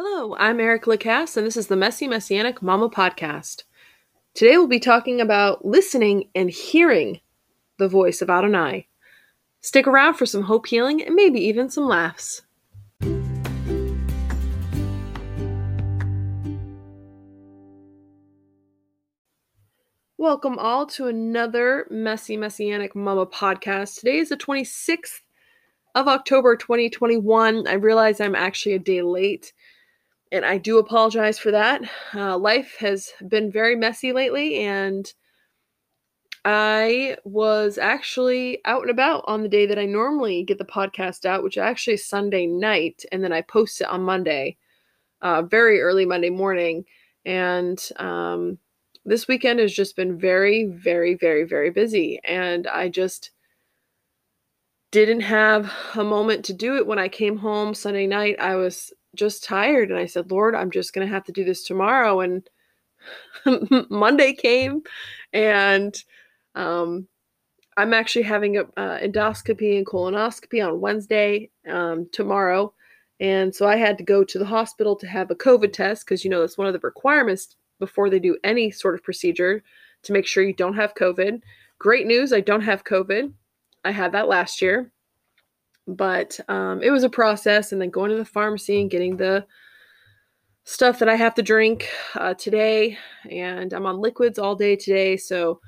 Hello, 0.00 0.36
I'm 0.38 0.60
Erica 0.60 0.90
Lacasse, 0.90 1.36
and 1.38 1.44
this 1.44 1.56
is 1.56 1.66
the 1.66 1.74
Messy 1.74 2.06
Messianic 2.06 2.62
Mama 2.62 2.88
podcast. 2.88 3.64
Today 4.32 4.56
we'll 4.56 4.68
be 4.68 4.78
talking 4.78 5.20
about 5.20 5.64
listening 5.64 6.28
and 6.36 6.50
hearing 6.50 7.18
the 7.80 7.88
voice 7.88 8.22
of 8.22 8.30
Adonai. 8.30 8.86
Stick 9.60 9.88
around 9.88 10.14
for 10.14 10.24
some 10.24 10.42
hope 10.42 10.68
healing 10.68 11.02
and 11.02 11.16
maybe 11.16 11.40
even 11.40 11.68
some 11.68 11.82
laughs. 11.82 12.42
Welcome 20.16 20.60
all 20.60 20.86
to 20.86 21.08
another 21.08 21.88
Messy 21.90 22.36
Messianic 22.36 22.94
Mama 22.94 23.26
podcast. 23.26 23.98
Today 23.98 24.18
is 24.18 24.28
the 24.28 24.36
26th 24.36 25.22
of 25.96 26.06
October 26.06 26.54
2021. 26.54 27.66
I 27.66 27.72
realize 27.72 28.20
I'm 28.20 28.36
actually 28.36 28.74
a 28.74 28.78
day 28.78 29.02
late 29.02 29.52
and 30.32 30.44
I 30.44 30.58
do 30.58 30.78
apologize 30.78 31.38
for 31.38 31.50
that. 31.50 31.82
Uh, 32.14 32.36
life 32.38 32.76
has 32.80 33.10
been 33.26 33.50
very 33.50 33.76
messy 33.76 34.12
lately, 34.12 34.56
and 34.56 35.12
I 36.44 37.16
was 37.24 37.78
actually 37.78 38.60
out 38.64 38.82
and 38.82 38.90
about 38.90 39.24
on 39.26 39.42
the 39.42 39.48
day 39.48 39.66
that 39.66 39.78
I 39.78 39.86
normally 39.86 40.44
get 40.44 40.58
the 40.58 40.64
podcast 40.64 41.24
out, 41.24 41.42
which 41.42 41.58
actually 41.58 41.96
Sunday 41.96 42.46
night, 42.46 43.04
and 43.12 43.22
then 43.22 43.32
I 43.32 43.42
post 43.42 43.80
it 43.80 43.88
on 43.88 44.02
Monday, 44.02 44.56
uh, 45.20 45.42
very 45.42 45.80
early 45.80 46.06
Monday 46.06 46.30
morning. 46.30 46.84
And 47.24 47.78
um, 47.96 48.58
this 49.04 49.28
weekend 49.28 49.60
has 49.60 49.74
just 49.74 49.96
been 49.96 50.18
very, 50.18 50.64
very, 50.66 51.14
very, 51.14 51.44
very 51.44 51.70
busy, 51.70 52.20
and 52.24 52.66
I 52.66 52.88
just 52.88 53.30
didn't 54.90 55.20
have 55.20 55.70
a 55.96 56.04
moment 56.04 56.46
to 56.46 56.54
do 56.54 56.76
it 56.76 56.86
when 56.86 56.98
I 56.98 57.08
came 57.08 57.36
home 57.36 57.74
Sunday 57.74 58.06
night. 58.06 58.36
I 58.40 58.56
was 58.56 58.92
just 59.14 59.44
tired 59.44 59.90
and 59.90 59.98
I 59.98 60.06
said, 60.06 60.30
Lord, 60.30 60.54
I'm 60.54 60.70
just 60.70 60.92
going 60.92 61.06
to 61.06 61.12
have 61.12 61.24
to 61.24 61.32
do 61.32 61.44
this 61.44 61.64
tomorrow. 61.64 62.20
And 62.20 62.48
Monday 63.90 64.32
came 64.32 64.82
and 65.32 65.96
um, 66.54 67.06
I'm 67.76 67.94
actually 67.94 68.22
having 68.22 68.56
a 68.58 68.62
uh, 68.76 68.98
endoscopy 68.98 69.76
and 69.78 69.86
colonoscopy 69.86 70.66
on 70.66 70.80
Wednesday 70.80 71.50
um, 71.68 72.08
tomorrow. 72.12 72.72
And 73.20 73.54
so 73.54 73.66
I 73.66 73.76
had 73.76 73.98
to 73.98 74.04
go 74.04 74.24
to 74.24 74.38
the 74.38 74.44
hospital 74.44 74.94
to 74.96 75.06
have 75.06 75.30
a 75.30 75.36
COVID 75.36 75.72
test 75.72 76.04
because, 76.04 76.24
you 76.24 76.30
know, 76.30 76.40
that's 76.40 76.58
one 76.58 76.66
of 76.66 76.72
the 76.72 76.80
requirements 76.80 77.56
before 77.78 78.10
they 78.10 78.18
do 78.18 78.36
any 78.44 78.70
sort 78.70 78.94
of 78.94 79.02
procedure 79.02 79.62
to 80.02 80.12
make 80.12 80.26
sure 80.26 80.44
you 80.44 80.52
don't 80.52 80.74
have 80.74 80.94
COVID. 80.94 81.40
Great 81.78 82.06
news, 82.06 82.32
I 82.32 82.40
don't 82.40 82.60
have 82.60 82.84
COVID. 82.84 83.32
I 83.84 83.90
had 83.90 84.12
that 84.12 84.28
last 84.28 84.60
year 84.60 84.92
but 85.88 86.38
um, 86.48 86.82
it 86.82 86.90
was 86.90 87.02
a 87.02 87.08
process 87.08 87.72
and 87.72 87.80
then 87.80 87.90
going 87.90 88.10
to 88.10 88.16
the 88.16 88.24
pharmacy 88.24 88.80
and 88.80 88.90
getting 88.90 89.16
the 89.16 89.44
stuff 90.64 90.98
that 90.98 91.08
i 91.08 91.16
have 91.16 91.34
to 91.34 91.42
drink 91.42 91.88
uh, 92.16 92.34
today 92.34 92.96
and 93.30 93.72
i'm 93.72 93.86
on 93.86 93.98
liquids 93.98 94.38
all 94.38 94.54
day 94.54 94.76
today 94.76 95.16
so 95.16 95.58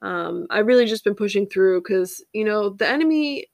um, 0.00 0.46
i 0.50 0.58
really 0.58 0.86
just 0.86 1.04
been 1.04 1.14
pushing 1.14 1.46
through 1.46 1.80
because 1.82 2.24
you 2.32 2.44
know 2.44 2.70
the 2.70 2.88
enemy 2.88 3.46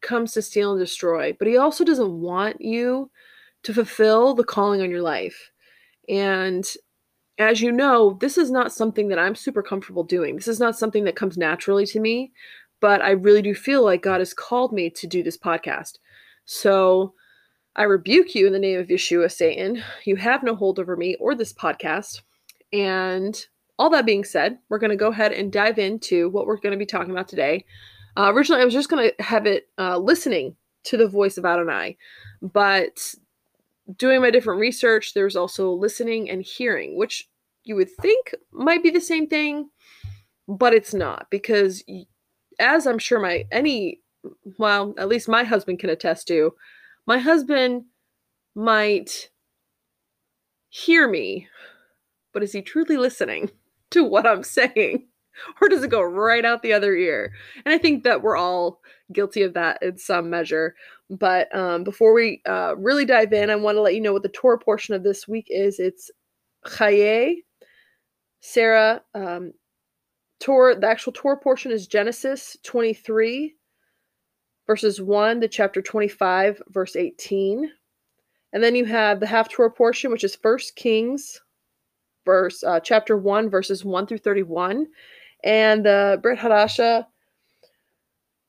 comes 0.00 0.32
to 0.32 0.40
steal 0.40 0.72
and 0.72 0.80
destroy 0.80 1.36
but 1.38 1.48
he 1.48 1.58
also 1.58 1.84
doesn't 1.84 2.20
want 2.20 2.58
you 2.60 3.10
to 3.62 3.74
fulfill 3.74 4.34
the 4.34 4.44
calling 4.44 4.80
on 4.80 4.90
your 4.90 5.02
life 5.02 5.50
and 6.08 6.74
as 7.40 7.60
you 7.60 7.70
know, 7.70 8.18
this 8.20 8.36
is 8.36 8.50
not 8.50 8.72
something 8.72 9.06
that 9.08 9.18
I'm 9.20 9.36
super 9.36 9.62
comfortable 9.62 10.02
doing. 10.02 10.34
This 10.34 10.48
is 10.48 10.58
not 10.58 10.76
something 10.76 11.04
that 11.04 11.14
comes 11.14 11.38
naturally 11.38 11.86
to 11.86 12.00
me 12.00 12.32
but 12.80 13.02
I 13.02 13.10
really 13.10 13.42
do 13.42 13.54
feel 13.54 13.84
like 13.84 14.02
God 14.02 14.20
has 14.20 14.34
called 14.34 14.72
me 14.72 14.90
to 14.90 15.06
do 15.06 15.22
this 15.22 15.38
podcast. 15.38 15.98
So 16.44 17.14
I 17.76 17.84
rebuke 17.84 18.34
you 18.34 18.46
in 18.46 18.52
the 18.52 18.58
name 18.58 18.80
of 18.80 18.88
Yeshua, 18.88 19.30
Satan. 19.30 19.82
You 20.04 20.16
have 20.16 20.42
no 20.42 20.54
hold 20.54 20.78
over 20.78 20.96
me 20.96 21.16
or 21.20 21.34
this 21.34 21.52
podcast. 21.52 22.22
And 22.72 23.40
all 23.78 23.90
that 23.90 24.06
being 24.06 24.24
said, 24.24 24.58
we're 24.68 24.78
going 24.78 24.90
to 24.90 24.96
go 24.96 25.08
ahead 25.08 25.32
and 25.32 25.52
dive 25.52 25.78
into 25.78 26.28
what 26.30 26.46
we're 26.46 26.58
going 26.58 26.72
to 26.72 26.78
be 26.78 26.86
talking 26.86 27.12
about 27.12 27.28
today. 27.28 27.64
Uh, 28.16 28.32
originally, 28.32 28.62
I 28.62 28.64
was 28.64 28.74
just 28.74 28.88
going 28.88 29.10
to 29.10 29.22
have 29.22 29.46
it 29.46 29.68
uh, 29.78 29.96
listening 29.98 30.56
to 30.84 30.96
the 30.96 31.08
voice 31.08 31.38
of 31.38 31.44
Adonai, 31.44 31.96
but 32.42 33.14
doing 33.96 34.20
my 34.20 34.30
different 34.30 34.60
research, 34.60 35.14
there's 35.14 35.36
also 35.36 35.70
listening 35.72 36.28
and 36.28 36.42
hearing, 36.42 36.96
which 36.96 37.28
you 37.64 37.76
would 37.76 37.90
think 38.00 38.34
might 38.52 38.82
be 38.82 38.90
the 38.90 39.00
same 39.00 39.26
thing, 39.26 39.70
but 40.48 40.74
it's 40.74 40.94
not 40.94 41.26
because 41.30 41.84
as 42.58 42.86
I'm 42.86 42.98
sure 42.98 43.20
my 43.20 43.44
any 43.52 44.00
well, 44.58 44.94
at 44.98 45.08
least 45.08 45.28
my 45.28 45.44
husband 45.44 45.78
can 45.78 45.90
attest 45.90 46.26
to, 46.28 46.52
my 47.06 47.18
husband 47.18 47.84
might 48.54 49.30
hear 50.68 51.08
me, 51.08 51.48
but 52.32 52.42
is 52.42 52.52
he 52.52 52.62
truly 52.62 52.96
listening 52.96 53.50
to 53.90 54.04
what 54.04 54.26
I'm 54.26 54.42
saying? 54.42 55.06
Or 55.60 55.68
does 55.68 55.84
it 55.84 55.90
go 55.90 56.02
right 56.02 56.44
out 56.44 56.62
the 56.62 56.72
other 56.72 56.94
ear? 56.96 57.32
And 57.64 57.72
I 57.72 57.78
think 57.78 58.02
that 58.02 58.22
we're 58.22 58.36
all 58.36 58.80
guilty 59.12 59.42
of 59.42 59.54
that 59.54 59.80
in 59.82 59.96
some 59.96 60.28
measure. 60.28 60.74
But 61.10 61.54
um, 61.54 61.84
before 61.84 62.12
we 62.12 62.42
uh, 62.44 62.74
really 62.76 63.04
dive 63.04 63.32
in, 63.32 63.48
I 63.48 63.54
want 63.54 63.76
to 63.76 63.80
let 63.80 63.94
you 63.94 64.00
know 64.00 64.12
what 64.12 64.24
the 64.24 64.30
Torah 64.30 64.58
portion 64.58 64.94
of 64.94 65.04
this 65.04 65.28
week 65.28 65.46
is. 65.48 65.78
It's 65.78 66.10
Chaye, 66.66 67.36
Sarah, 68.40 69.00
um, 69.14 69.52
Torah, 70.40 70.78
the 70.78 70.86
actual 70.86 71.12
Torah 71.12 71.36
portion 71.36 71.72
is 71.72 71.86
Genesis 71.86 72.56
23, 72.62 73.54
verses 74.66 75.00
1 75.00 75.40
to 75.40 75.48
chapter 75.48 75.82
25, 75.82 76.62
verse 76.68 76.96
18. 76.96 77.70
And 78.52 78.62
then 78.62 78.74
you 78.74 78.84
have 78.84 79.20
the 79.20 79.26
Haftorah 79.26 79.74
portion, 79.74 80.10
which 80.10 80.24
is 80.24 80.36
First 80.36 80.76
Kings, 80.76 81.40
verse 82.24 82.62
uh, 82.62 82.80
chapter 82.80 83.16
1, 83.16 83.50
verses 83.50 83.84
1 83.84 84.06
through 84.06 84.18
31. 84.18 84.86
And 85.44 85.84
the 85.84 86.18
Brit 86.22 86.38
Hadasha 86.38 87.06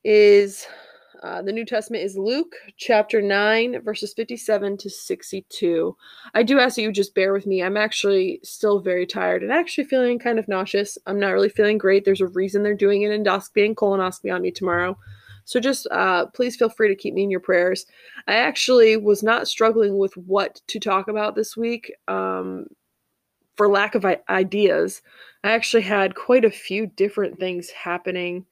is 0.04 0.68
uh, 1.22 1.42
the 1.42 1.52
New 1.52 1.66
Testament 1.66 2.04
is 2.04 2.18
Luke 2.18 2.56
chapter 2.78 3.22
9, 3.22 3.82
verses 3.82 4.14
57 4.14 4.78
to 4.78 4.90
62. 4.90 5.98
I 6.34 6.44
do 6.44 6.60
ask 6.60 6.76
that 6.76 6.82
you 6.82 6.92
just 6.92 7.14
bear 7.14 7.34
with 7.34 7.46
me. 7.46 7.62
I'm 7.62 7.76
actually 7.76 8.40
still 8.44 8.80
very 8.80 9.06
tired 9.06 9.44
and 9.44 9.52
actually 9.52 9.84
feeling 9.84 10.18
kind 10.18 10.40
of 10.40 10.48
nauseous. 10.48 10.98
I'm 11.08 11.20
not 11.20 11.32
really 11.32 11.50
feeling 11.50 11.78
great. 11.78 12.06
There's 12.06 12.22
a 12.22 12.28
reason 12.28 12.64
they're 12.64 12.74
doing 12.74 13.04
an 13.04 13.24
endoscopy 13.24 13.66
and 13.66 13.76
colonoscopy 13.76 14.34
on 14.34 14.42
me 14.42 14.52
tomorrow. 14.52 14.98
So 15.44 15.60
just 15.60 15.88
uh, 15.92 16.28
please 16.28 16.56
feel 16.56 16.70
free 16.70 16.88
to 16.88 16.96
keep 16.96 17.14
me 17.14 17.24
in 17.24 17.32
your 17.32 17.40
prayers. 17.40 17.86
I 18.28 18.36
actually 18.36 18.96
was 18.96 19.22
not 19.22 19.48
struggling 19.48 19.98
with 19.98 20.16
what 20.16 20.62
to 20.68 20.80
talk 20.80 21.10
about 21.10 21.36
this 21.36 21.58
week 21.58 21.92
um, 22.08 22.68
for 23.58 23.68
lack 23.68 23.96
of 23.96 24.06
ideas. 24.30 25.02
I 25.44 25.52
actually 25.52 25.84
had 25.84 26.16
quite 26.16 26.46
a 26.46 26.52
few 26.52 26.88
different 26.88 27.40
things 27.40 27.72
happening. 27.72 28.46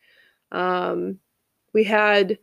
Um, 0.51 1.19
we 1.73 1.83
had 1.83 2.39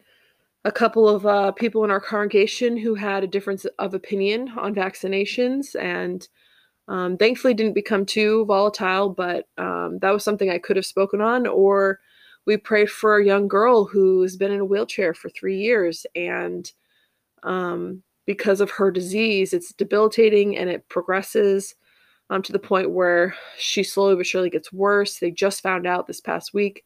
a 0.64 0.72
couple 0.72 1.08
of 1.08 1.26
uh, 1.26 1.52
people 1.52 1.84
in 1.84 1.91
our 1.91 2.00
congregation 2.00 2.76
who 2.76 2.94
had 2.94 3.22
a 3.22 3.28
difference 3.28 3.66
of 3.78 3.94
opinion 3.94 4.50
on 4.58 4.75
vaccinations 4.75 5.76
and 5.78 6.28
um, 6.88 7.16
thankfully 7.16 7.54
didn't 7.54 7.75
become 7.75 8.04
too 8.04 8.44
volatile 8.47 9.08
but 9.10 9.47
um, 9.58 9.98
that 10.00 10.10
was 10.10 10.24
something 10.24 10.50
i 10.50 10.58
could 10.58 10.76
have 10.76 10.86
spoken 10.86 11.20
on 11.20 11.47
or 11.47 12.00
we 12.47 12.56
prayed 12.56 12.91
for 12.91 13.16
a 13.19 13.24
young 13.24 13.48
girl 13.48 13.84
who's 13.84 14.36
been 14.36 14.53
in 14.53 14.60
a 14.60 14.64
wheelchair 14.64 15.14
for 15.14 15.30
three 15.30 15.58
years 15.58 16.06
and 16.14 16.72
um, 17.42 18.03
because 18.26 18.60
of 18.60 18.70
her 18.70 18.91
disease 18.91 19.53
it's 19.53 19.72
debilitating 19.72 20.56
and 20.56 20.69
it 20.69 20.88
progresses 20.88 21.74
um, 22.30 22.42
to 22.42 22.53
the 22.53 22.58
point 22.58 22.91
where 22.91 23.34
she 23.58 23.82
slowly 23.82 24.16
but 24.16 24.26
surely 24.26 24.50
gets 24.50 24.72
worse. 24.72 25.19
They 25.19 25.30
just 25.30 25.62
found 25.62 25.86
out 25.86 26.06
this 26.06 26.20
past 26.20 26.54
week 26.54 26.84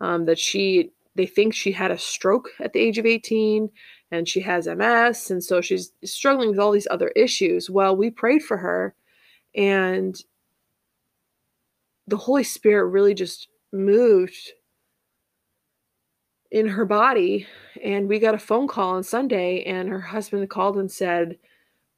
um, 0.00 0.26
that 0.26 0.38
she 0.38 0.90
they 1.14 1.26
think 1.26 1.54
she 1.54 1.72
had 1.72 1.90
a 1.90 1.98
stroke 1.98 2.48
at 2.60 2.72
the 2.72 2.80
age 2.80 2.98
of 2.98 3.06
18 3.06 3.70
and 4.10 4.28
she 4.28 4.40
has 4.40 4.66
MS 4.66 5.30
and 5.30 5.42
so 5.42 5.60
she's 5.60 5.92
struggling 6.04 6.50
with 6.50 6.58
all 6.58 6.72
these 6.72 6.88
other 6.90 7.08
issues. 7.16 7.70
Well, 7.70 7.96
we 7.96 8.10
prayed 8.10 8.42
for 8.42 8.56
her 8.56 8.94
and 9.54 10.16
the 12.06 12.16
Holy 12.16 12.44
Spirit 12.44 12.86
really 12.86 13.14
just 13.14 13.48
moved 13.72 14.52
in 16.50 16.66
her 16.68 16.84
body 16.84 17.46
and 17.82 18.08
we 18.08 18.18
got 18.18 18.34
a 18.34 18.38
phone 18.38 18.68
call 18.68 18.90
on 18.90 19.02
Sunday 19.02 19.62
and 19.64 19.88
her 19.88 20.00
husband 20.00 20.48
called 20.50 20.76
and 20.76 20.90
said, 20.90 21.38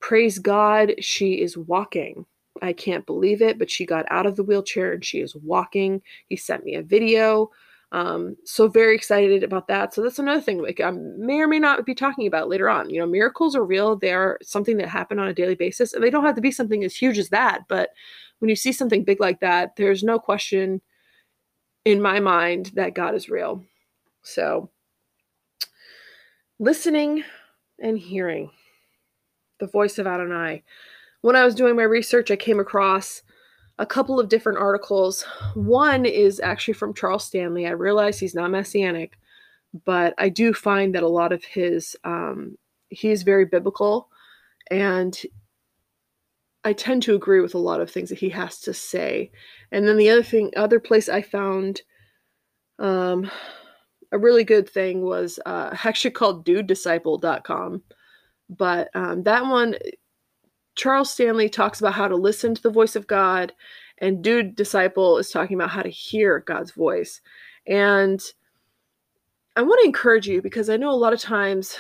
"Praise 0.00 0.38
God, 0.38 0.94
she 1.02 1.40
is 1.40 1.56
walking." 1.56 2.26
I 2.62 2.72
can't 2.72 3.04
believe 3.04 3.42
it, 3.42 3.58
but 3.58 3.70
she 3.70 3.84
got 3.84 4.06
out 4.10 4.24
of 4.24 4.36
the 4.36 4.42
wheelchair 4.42 4.92
and 4.92 5.04
she 5.04 5.20
is 5.20 5.36
walking. 5.36 6.00
He 6.28 6.36
sent 6.36 6.64
me 6.64 6.74
a 6.74 6.82
video 6.82 7.50
um, 7.96 8.36
so 8.44 8.68
very 8.68 8.94
excited 8.94 9.42
about 9.42 9.68
that. 9.68 9.94
So 9.94 10.02
that's 10.02 10.18
another 10.18 10.40
thing 10.42 10.62
like 10.62 10.80
I 10.80 10.90
may 10.90 11.40
or 11.40 11.48
may 11.48 11.58
not 11.60 11.86
be 11.86 11.94
talking 11.94 12.26
about 12.26 12.48
later 12.50 12.68
on. 12.68 12.90
You 12.90 13.00
know, 13.00 13.06
miracles 13.06 13.56
are 13.56 13.64
real. 13.64 13.96
They 13.96 14.12
are 14.12 14.38
something 14.42 14.76
that 14.78 14.88
happen 14.88 15.18
on 15.18 15.28
a 15.28 15.34
daily 15.34 15.54
basis, 15.56 15.94
and 15.94 16.02
they 16.02 16.10
don't 16.10 16.24
have 16.24 16.36
to 16.36 16.42
be 16.42 16.52
something 16.52 16.84
as 16.84 16.94
huge 16.96 17.18
as 17.18 17.30
that. 17.30 17.62
But 17.68 17.90
when 18.40 18.50
you 18.50 18.56
see 18.56 18.72
something 18.72 19.04
big 19.04 19.20
like 19.20 19.40
that, 19.40 19.76
there's 19.76 20.02
no 20.02 20.18
question 20.18 20.80
in 21.84 22.02
my 22.02 22.20
mind 22.20 22.72
that 22.74 22.94
God 22.94 23.14
is 23.14 23.30
real. 23.30 23.64
So 24.22 24.70
listening 26.58 27.24
and 27.80 27.98
hearing. 27.98 28.50
the 29.58 29.66
voice 29.66 29.98
of 29.98 30.06
Adonai. 30.06 30.62
When 31.22 31.36
I 31.36 31.44
was 31.44 31.54
doing 31.54 31.76
my 31.76 31.82
research, 31.84 32.30
I 32.30 32.36
came 32.36 32.60
across 32.60 33.22
a 33.78 33.86
couple 33.86 34.18
of 34.18 34.28
different 34.28 34.58
articles. 34.58 35.22
One 35.54 36.06
is 36.06 36.40
actually 36.40 36.74
from 36.74 36.94
Charles 36.94 37.24
Stanley. 37.24 37.66
I 37.66 37.70
realize 37.70 38.18
he's 38.18 38.34
not 38.34 38.50
messianic, 38.50 39.18
but 39.84 40.14
I 40.18 40.28
do 40.28 40.54
find 40.54 40.94
that 40.94 41.02
a 41.02 41.08
lot 41.08 41.32
of 41.32 41.44
his 41.44 41.96
um, 42.04 42.56
he's 42.88 43.22
very 43.22 43.44
biblical, 43.44 44.08
and 44.70 45.20
I 46.64 46.72
tend 46.72 47.02
to 47.04 47.14
agree 47.14 47.40
with 47.40 47.54
a 47.54 47.58
lot 47.58 47.80
of 47.80 47.90
things 47.90 48.08
that 48.08 48.18
he 48.18 48.30
has 48.30 48.60
to 48.62 48.74
say. 48.74 49.30
And 49.70 49.86
then 49.86 49.96
the 49.96 50.10
other 50.10 50.22
thing, 50.22 50.52
other 50.56 50.80
place 50.80 51.08
I 51.08 51.22
found 51.22 51.82
um, 52.78 53.30
a 54.10 54.18
really 54.18 54.44
good 54.44 54.68
thing 54.68 55.02
was 55.02 55.38
uh, 55.46 55.76
actually 55.84 56.10
called 56.12 56.44
dudedisciple.com. 56.46 57.82
But 58.48 58.88
um, 58.94 59.22
that 59.24 59.44
one, 59.44 59.76
Charles 60.76 61.10
Stanley 61.10 61.48
talks 61.48 61.80
about 61.80 61.94
how 61.94 62.06
to 62.06 62.16
listen 62.16 62.54
to 62.54 62.62
the 62.62 62.70
voice 62.70 62.96
of 62.96 63.06
God, 63.06 63.52
and 63.98 64.22
Dude 64.22 64.54
Disciple 64.54 65.18
is 65.18 65.30
talking 65.30 65.56
about 65.56 65.70
how 65.70 65.82
to 65.82 65.88
hear 65.88 66.40
God's 66.40 66.70
voice. 66.70 67.20
And 67.66 68.22
I 69.56 69.62
want 69.62 69.80
to 69.82 69.86
encourage 69.86 70.28
you 70.28 70.42
because 70.42 70.68
I 70.68 70.76
know 70.76 70.90
a 70.90 70.92
lot 70.92 71.14
of 71.14 71.20
times 71.20 71.76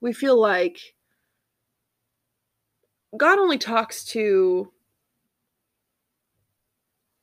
we 0.00 0.12
feel 0.12 0.40
like 0.40 0.78
God 3.16 3.38
only 3.38 3.58
talks 3.58 4.04
to 4.06 4.70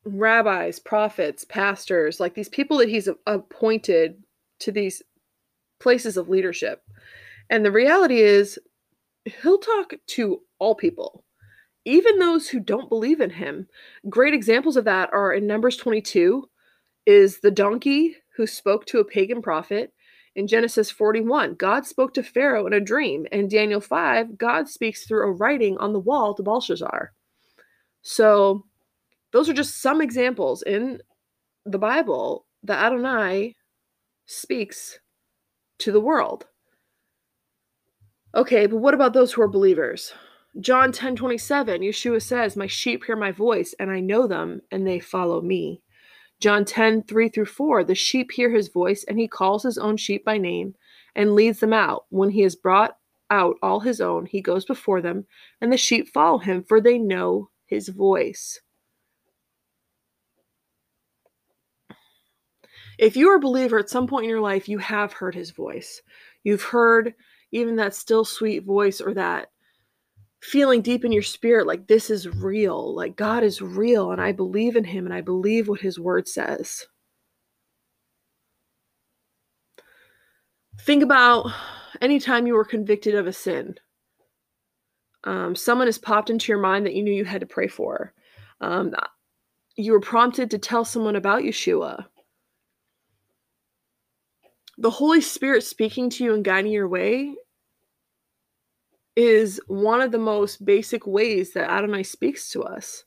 rabbis, 0.06 0.80
prophets, 0.80 1.46
pastors, 1.46 2.20
like 2.20 2.34
these 2.34 2.50
people 2.50 2.78
that 2.78 2.90
he's 2.90 3.08
appointed 3.26 4.22
to 4.60 4.72
these 4.72 5.02
places 5.80 6.18
of 6.18 6.28
leadership. 6.28 6.84
And 7.50 7.64
the 7.64 7.72
reality 7.72 8.20
is, 8.20 8.60
he'll 9.42 9.58
talk 9.58 9.94
to 10.06 10.42
all 10.64 10.74
people, 10.74 11.26
even 11.84 12.18
those 12.18 12.48
who 12.48 12.60
don't 12.60 12.88
believe 12.88 13.20
in 13.20 13.30
him. 13.30 13.68
Great 14.10 14.34
examples 14.34 14.78
of 14.78 14.86
that 14.86 15.10
are 15.14 15.34
in 15.34 15.46
Numbers 15.46 15.76
22 15.76 16.50
is 17.06 17.40
the 17.40 17.52
donkey 17.52 18.16
who 18.38 18.48
spoke 18.48 18.86
to 18.86 19.00
a 19.00 19.06
pagan 19.06 19.42
prophet. 19.42 19.94
In 20.36 20.48
Genesis 20.48 20.90
41, 20.90 21.56
God 21.56 21.86
spoke 21.86 22.14
to 22.14 22.24
Pharaoh 22.24 22.66
in 22.66 22.74
a 22.74 22.80
dream. 22.80 23.28
In 23.34 23.50
Daniel 23.50 23.82
5, 23.82 24.38
God 24.38 24.70
speaks 24.70 25.06
through 25.06 25.28
a 25.28 25.32
writing 25.34 25.78
on 25.78 25.92
the 25.92 26.00
wall 26.00 26.34
to 26.34 26.42
Belshazzar. 26.42 27.12
So, 28.02 28.66
those 29.32 29.50
are 29.50 29.54
just 29.54 29.82
some 29.82 30.02
examples 30.02 30.64
in 30.64 31.02
the 31.66 31.78
Bible 31.78 32.46
that 32.64 32.84
Adonai 32.84 33.56
speaks 34.26 35.00
to 35.80 35.92
the 35.92 36.00
world. 36.00 36.48
Okay, 38.36 38.66
but 38.66 38.78
what 38.78 38.94
about 38.94 39.14
those 39.14 39.34
who 39.34 39.42
are 39.42 39.48
believers? 39.48 40.14
John 40.60 40.92
10 40.92 41.16
27, 41.16 41.82
Yeshua 41.82 42.22
says, 42.22 42.56
My 42.56 42.68
sheep 42.68 43.06
hear 43.06 43.16
my 43.16 43.32
voice, 43.32 43.74
and 43.80 43.90
I 43.90 44.00
know 44.00 44.28
them, 44.28 44.62
and 44.72 44.86
they 44.86 45.00
follow 45.00 45.42
me. 45.42 45.82
John 46.40 46.64
10 46.64 47.04
3 47.04 47.30
through 47.30 47.46
4, 47.46 47.84
the 47.84 47.96
sheep 47.96 48.32
hear 48.32 48.52
his 48.52 48.68
voice, 48.68 49.04
and 49.06 49.18
he 49.18 49.28
calls 49.28 49.64
his 49.64 49.78
own 49.80 49.98
sheep 49.98 50.24
by 50.24 50.38
name 50.38 50.76
and 51.16 51.34
leads 51.34 51.60
them 51.60 51.74
out. 51.74 52.06
When 52.10 52.30
he 52.30 52.42
has 52.42 52.56
brought 52.56 52.98
out 53.32 53.56
all 53.64 53.80
his 53.80 54.00
own, 54.00 54.28
he 54.28 54.42
goes 54.42 54.64
before 54.64 55.02
them, 55.02 55.26
and 55.60 55.72
the 55.72 55.78
sheep 55.78 56.10
follow 56.10 56.38
him, 56.38 56.64
for 56.64 56.80
they 56.80 57.00
know 57.00 57.50
his 57.66 57.90
voice. 57.90 58.62
If 63.00 63.18
you're 63.18 63.38
a 63.38 63.40
believer 63.40 63.80
at 63.80 63.90
some 63.90 64.06
point 64.06 64.26
in 64.26 64.30
your 64.30 64.40
life, 64.40 64.70
you 64.70 64.78
have 64.78 65.14
heard 65.14 65.34
his 65.34 65.50
voice. 65.50 66.02
You've 66.44 66.62
heard 66.62 67.16
even 67.52 67.76
that 67.78 67.96
still 67.96 68.24
sweet 68.24 68.64
voice 68.66 69.02
or 69.02 69.16
that 69.16 69.50
feeling 70.44 70.82
deep 70.82 71.06
in 71.06 71.12
your 71.12 71.24
spirit 71.24 71.66
like 71.66 71.88
this 71.88 72.10
is 72.10 72.28
real, 72.28 72.94
like 72.94 73.16
God 73.16 73.44
is 73.44 73.62
real, 73.62 74.12
and 74.12 74.22
I 74.22 74.34
believe 74.34 74.76
in 74.76 74.84
him 74.84 75.06
and 75.06 75.14
I 75.14 75.22
believe 75.22 75.68
what 75.68 75.80
his 75.80 76.00
word 76.00 76.28
says. 76.28 76.86
Think 80.82 81.02
about 81.02 81.50
anytime 82.02 82.46
you 82.46 82.56
were 82.56 82.66
convicted 82.66 83.16
of 83.16 83.26
a 83.26 83.34
sin. 83.34 83.76
Um, 85.24 85.56
someone 85.56 85.88
has 85.88 85.98
popped 85.98 86.30
into 86.30 86.52
your 86.52 86.60
mind 86.60 86.86
that 86.86 86.94
you 86.94 87.04
knew 87.04 87.14
you 87.14 87.24
had 87.24 87.42
to 87.42 87.48
pray 87.48 87.68
for. 87.68 88.14
Um, 88.60 88.94
you 89.78 89.94
were 89.94 90.02
prompted 90.02 90.52
to 90.52 90.58
tell 90.58 90.84
someone 90.84 91.16
about 91.16 91.44
Yeshua 91.44 92.06
the 94.78 94.90
Holy 94.90 95.22
Spirit 95.22 95.64
speaking 95.64 96.10
to 96.10 96.24
you 96.24 96.34
and 96.34 96.44
guiding 96.44 96.72
your 96.72 96.88
way 96.88 97.36
is 99.16 99.60
one 99.68 100.02
of 100.02 100.12
the 100.12 100.18
most 100.18 100.66
basic 100.66 101.06
ways 101.06 101.54
that 101.54 101.70
Adonai 101.70 102.04
speaks 102.04 102.50
to 102.50 102.64
us. 102.64 103.04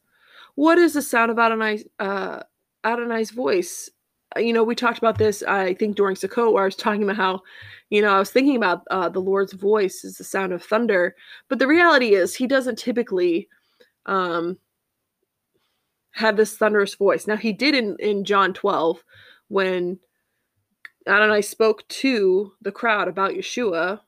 What 0.54 0.78
is 0.78 0.94
the 0.94 1.02
sound 1.02 1.30
of 1.30 1.38
Adonai, 1.38 1.84
uh, 1.98 2.40
Adonai's 2.84 3.30
voice? 3.30 3.90
Uh, 4.36 4.40
you 4.40 4.52
know, 4.52 4.64
we 4.64 4.74
talked 4.74 4.98
about 4.98 5.18
this, 5.18 5.42
I 5.42 5.74
think, 5.74 5.96
during 5.96 6.16
Sukkot, 6.16 6.52
where 6.52 6.62
I 6.62 6.66
was 6.66 6.76
talking 6.76 7.02
about 7.02 7.16
how, 7.16 7.42
you 7.90 8.00
know, 8.00 8.14
I 8.14 8.18
was 8.18 8.30
thinking 8.30 8.56
about 8.56 8.82
uh, 8.90 9.08
the 9.08 9.20
Lord's 9.20 9.52
voice 9.52 10.04
is 10.04 10.16
the 10.16 10.24
sound 10.24 10.52
of 10.52 10.62
thunder. 10.62 11.14
But 11.48 11.58
the 11.58 11.66
reality 11.66 12.14
is, 12.14 12.34
he 12.34 12.46
doesn't 12.46 12.78
typically 12.78 13.48
um, 14.06 14.58
have 16.12 16.36
this 16.36 16.56
thunderous 16.56 16.94
voice. 16.94 17.26
Now, 17.26 17.36
he 17.36 17.52
did 17.52 17.74
in, 17.74 17.96
in 17.98 18.24
John 18.24 18.54
12 18.54 19.02
when 19.48 19.98
Adonai 21.06 21.42
spoke 21.42 21.86
to 21.88 22.52
the 22.62 22.72
crowd 22.72 23.08
about 23.08 23.32
Yeshua, 23.32 24.00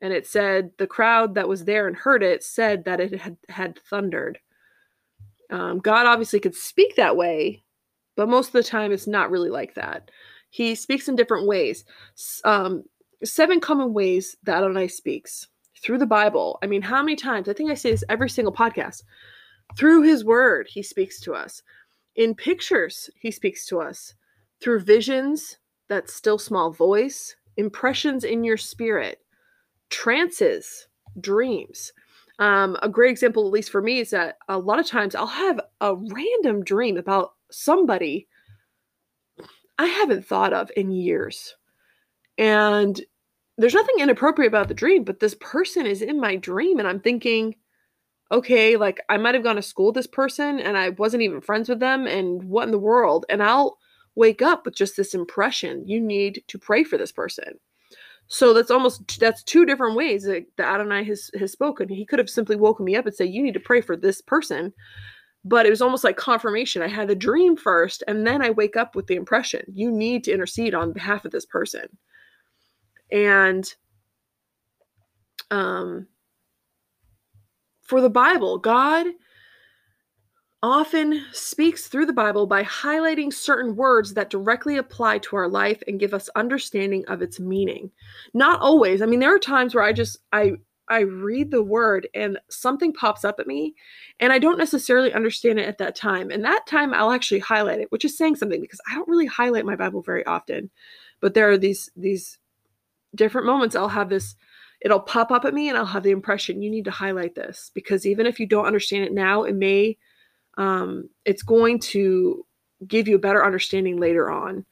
and 0.00 0.12
it 0.12 0.26
said 0.26 0.70
the 0.78 0.86
crowd 0.86 1.34
that 1.34 1.48
was 1.48 1.64
there 1.64 1.86
and 1.86 1.96
heard 1.96 2.22
it 2.22 2.42
said 2.42 2.84
that 2.84 3.00
it 3.00 3.20
had, 3.20 3.36
had 3.48 3.78
thundered. 3.90 4.38
Um, 5.50 5.78
God 5.78 6.06
obviously 6.06 6.40
could 6.40 6.54
speak 6.54 6.96
that 6.96 7.16
way, 7.16 7.62
but 8.16 8.28
most 8.28 8.48
of 8.48 8.52
the 8.52 8.62
time 8.62 8.92
it's 8.92 9.06
not 9.06 9.30
really 9.30 9.50
like 9.50 9.74
that. 9.74 10.10
He 10.50 10.74
speaks 10.74 11.08
in 11.08 11.16
different 11.16 11.46
ways. 11.46 11.84
Um, 12.44 12.84
seven 13.24 13.60
common 13.60 13.92
ways 13.92 14.36
that 14.44 14.58
Adonai 14.58 14.88
speaks 14.88 15.48
through 15.82 15.98
the 15.98 16.06
Bible. 16.06 16.58
I 16.62 16.66
mean, 16.66 16.82
how 16.82 17.02
many 17.02 17.16
times? 17.16 17.48
I 17.48 17.52
think 17.52 17.70
I 17.70 17.74
say 17.74 17.90
this 17.90 18.04
every 18.08 18.30
single 18.30 18.52
podcast. 18.52 19.02
Through 19.76 20.02
his 20.02 20.24
word, 20.24 20.66
he 20.68 20.82
speaks 20.82 21.20
to 21.20 21.34
us. 21.34 21.62
In 22.16 22.34
pictures, 22.34 23.10
he 23.20 23.30
speaks 23.30 23.66
to 23.66 23.80
us. 23.80 24.14
Through 24.60 24.80
visions, 24.80 25.58
that 25.88 26.10
still 26.10 26.38
small 26.38 26.70
voice, 26.70 27.36
impressions 27.56 28.24
in 28.24 28.44
your 28.44 28.56
spirit, 28.56 29.20
trances, 29.90 30.86
dreams. 31.20 31.92
Um, 32.38 32.76
a 32.82 32.88
great 32.88 33.10
example, 33.10 33.46
at 33.46 33.52
least 33.52 33.70
for 33.70 33.82
me, 33.82 34.00
is 34.00 34.10
that 34.10 34.38
a 34.48 34.58
lot 34.58 34.78
of 34.78 34.86
times 34.86 35.14
I'll 35.14 35.26
have 35.26 35.60
a 35.80 35.96
random 35.96 36.62
dream 36.62 36.96
about 36.96 37.32
somebody 37.50 38.28
I 39.78 39.86
haven't 39.86 40.26
thought 40.26 40.52
of 40.52 40.70
in 40.76 40.90
years. 40.90 41.54
And 42.36 43.00
there's 43.56 43.74
nothing 43.74 43.96
inappropriate 43.98 44.50
about 44.50 44.68
the 44.68 44.74
dream, 44.74 45.04
but 45.04 45.20
this 45.20 45.36
person 45.40 45.86
is 45.86 46.02
in 46.02 46.20
my 46.20 46.36
dream, 46.36 46.78
and 46.78 46.86
I'm 46.86 47.00
thinking, 47.00 47.56
okay, 48.30 48.76
like 48.76 49.00
I 49.08 49.16
might 49.16 49.34
have 49.34 49.42
gone 49.42 49.56
to 49.56 49.62
school 49.62 49.86
with 49.86 49.96
this 49.96 50.06
person 50.06 50.60
and 50.60 50.76
I 50.76 50.90
wasn't 50.90 51.22
even 51.22 51.40
friends 51.40 51.68
with 51.68 51.80
them, 51.80 52.06
and 52.06 52.44
what 52.44 52.64
in 52.64 52.70
the 52.70 52.78
world? 52.78 53.26
And 53.28 53.42
I'll 53.42 53.78
wake 54.14 54.42
up 54.42 54.64
with 54.64 54.74
just 54.74 54.96
this 54.96 55.14
impression. 55.14 55.86
You 55.86 56.00
need 56.00 56.42
to 56.48 56.58
pray 56.58 56.84
for 56.84 56.98
this 56.98 57.12
person. 57.12 57.58
So 58.28 58.52
that's 58.52 58.70
almost 58.70 59.18
that's 59.18 59.42
two 59.42 59.64
different 59.64 59.96
ways 59.96 60.24
that, 60.24 60.44
Adonai 60.58 61.02
has 61.04 61.30
has 61.38 61.50
spoken. 61.50 61.88
He 61.88 62.04
could 62.04 62.18
have 62.18 62.30
simply 62.30 62.56
woken 62.56 62.84
me 62.84 62.94
up 62.94 63.06
and 63.06 63.14
said, 63.14 63.30
"You 63.30 63.42
need 63.42 63.54
to 63.54 63.60
pray 63.60 63.80
for 63.80 63.96
this 63.96 64.20
person," 64.20 64.72
but 65.44 65.64
it 65.64 65.70
was 65.70 65.80
almost 65.82 66.04
like 66.04 66.18
confirmation. 66.18 66.82
I 66.82 66.88
had 66.88 67.08
the 67.08 67.14
dream 67.14 67.56
first, 67.56 68.04
and 68.06 68.26
then 68.26 68.42
I 68.42 68.50
wake 68.50 68.76
up 68.76 68.94
with 68.94 69.06
the 69.06 69.16
impression. 69.16 69.64
You 69.72 69.90
need 69.90 70.24
to 70.24 70.32
intercede 70.32 70.74
on 70.74 70.92
behalf 70.92 71.24
of 71.24 71.32
this 71.32 71.46
person, 71.46 71.88
and 73.10 73.74
um, 75.50 76.06
for 77.80 78.02
the 78.02 78.10
Bible, 78.10 78.58
God 78.58 79.06
often 80.62 81.24
speaks 81.32 81.86
through 81.86 82.06
the 82.06 82.12
Bible 82.12 82.46
by 82.46 82.64
highlighting 82.64 83.32
certain 83.32 83.76
words 83.76 84.14
that 84.14 84.30
directly 84.30 84.76
apply 84.76 85.18
to 85.18 85.36
our 85.36 85.48
life 85.48 85.82
and 85.86 86.00
give 86.00 86.14
us 86.14 86.28
understanding 86.34 87.04
of 87.06 87.22
its 87.22 87.38
meaning. 87.38 87.90
Not 88.34 88.60
always. 88.60 89.00
I 89.00 89.06
mean, 89.06 89.20
there 89.20 89.34
are 89.34 89.38
times 89.38 89.74
where 89.74 89.84
I 89.84 89.92
just 89.92 90.18
I 90.32 90.52
I 90.88 91.00
read 91.00 91.50
the 91.50 91.62
word 91.62 92.08
and 92.14 92.38
something 92.48 92.92
pops 92.92 93.24
up 93.24 93.38
at 93.38 93.46
me 93.46 93.74
and 94.20 94.32
I 94.32 94.38
don't 94.38 94.58
necessarily 94.58 95.12
understand 95.12 95.58
it 95.58 95.68
at 95.68 95.78
that 95.78 95.94
time. 95.94 96.30
And 96.30 96.42
that 96.44 96.66
time 96.66 96.94
I'll 96.94 97.12
actually 97.12 97.40
highlight 97.40 97.80
it, 97.80 97.92
which 97.92 98.06
is 98.06 98.16
saying 98.16 98.36
something 98.36 98.60
because 98.60 98.80
I 98.90 98.94
don't 98.94 99.08
really 99.08 99.26
highlight 99.26 99.66
my 99.66 99.76
Bible 99.76 100.02
very 100.02 100.24
often. 100.24 100.70
But 101.20 101.34
there 101.34 101.50
are 101.50 101.58
these 101.58 101.90
these 101.96 102.38
different 103.14 103.46
moments 103.46 103.76
I'll 103.76 103.88
have 103.88 104.08
this 104.08 104.34
it'll 104.80 105.00
pop 105.00 105.30
up 105.30 105.44
at 105.44 105.54
me 105.54 105.68
and 105.68 105.76
I'll 105.76 105.86
have 105.86 106.02
the 106.04 106.10
impression 106.10 106.62
you 106.62 106.70
need 106.70 106.84
to 106.84 106.90
highlight 106.90 107.34
this 107.34 107.70
because 107.74 108.06
even 108.06 108.26
if 108.26 108.38
you 108.38 108.46
don't 108.46 108.66
understand 108.66 109.04
it 109.04 109.12
now, 109.12 109.42
it 109.42 109.54
may 109.54 109.96
um, 110.58 111.08
it's 111.24 111.42
going 111.42 111.78
to 111.78 112.44
give 112.86 113.08
you 113.08 113.16
a 113.16 113.20
better 113.20 113.44
understanding 113.44 113.98
later 113.98 114.30
on. 114.30 114.66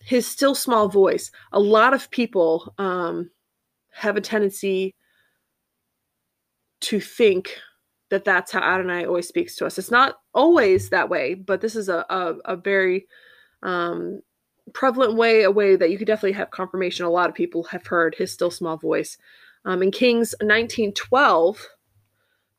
His 0.00 0.26
still 0.26 0.54
small 0.54 0.88
voice. 0.88 1.30
A 1.52 1.60
lot 1.60 1.94
of 1.94 2.10
people 2.10 2.74
um, 2.76 3.30
have 3.92 4.16
a 4.16 4.20
tendency 4.20 4.94
to 6.80 7.00
think 7.00 7.56
that 8.10 8.24
that's 8.24 8.52
how 8.52 8.60
Adonai 8.60 9.06
always 9.06 9.28
speaks 9.28 9.56
to 9.56 9.66
us. 9.66 9.78
It's 9.78 9.90
not 9.90 10.16
always 10.34 10.90
that 10.90 11.08
way, 11.08 11.34
but 11.34 11.62
this 11.62 11.74
is 11.74 11.88
a, 11.88 12.04
a, 12.10 12.34
a 12.44 12.56
very 12.56 13.06
um, 13.62 14.20
prevalent 14.74 15.14
way, 15.14 15.44
a 15.44 15.50
way 15.50 15.76
that 15.76 15.90
you 15.90 15.96
could 15.96 16.06
definitely 16.06 16.32
have 16.32 16.50
confirmation. 16.50 17.06
A 17.06 17.10
lot 17.10 17.30
of 17.30 17.34
people 17.34 17.64
have 17.64 17.86
heard 17.86 18.14
his 18.14 18.32
still 18.32 18.50
small 18.50 18.76
voice. 18.76 19.16
Um, 19.64 19.82
in 19.82 19.90
Kings 19.90 20.34
1912, 20.40 21.66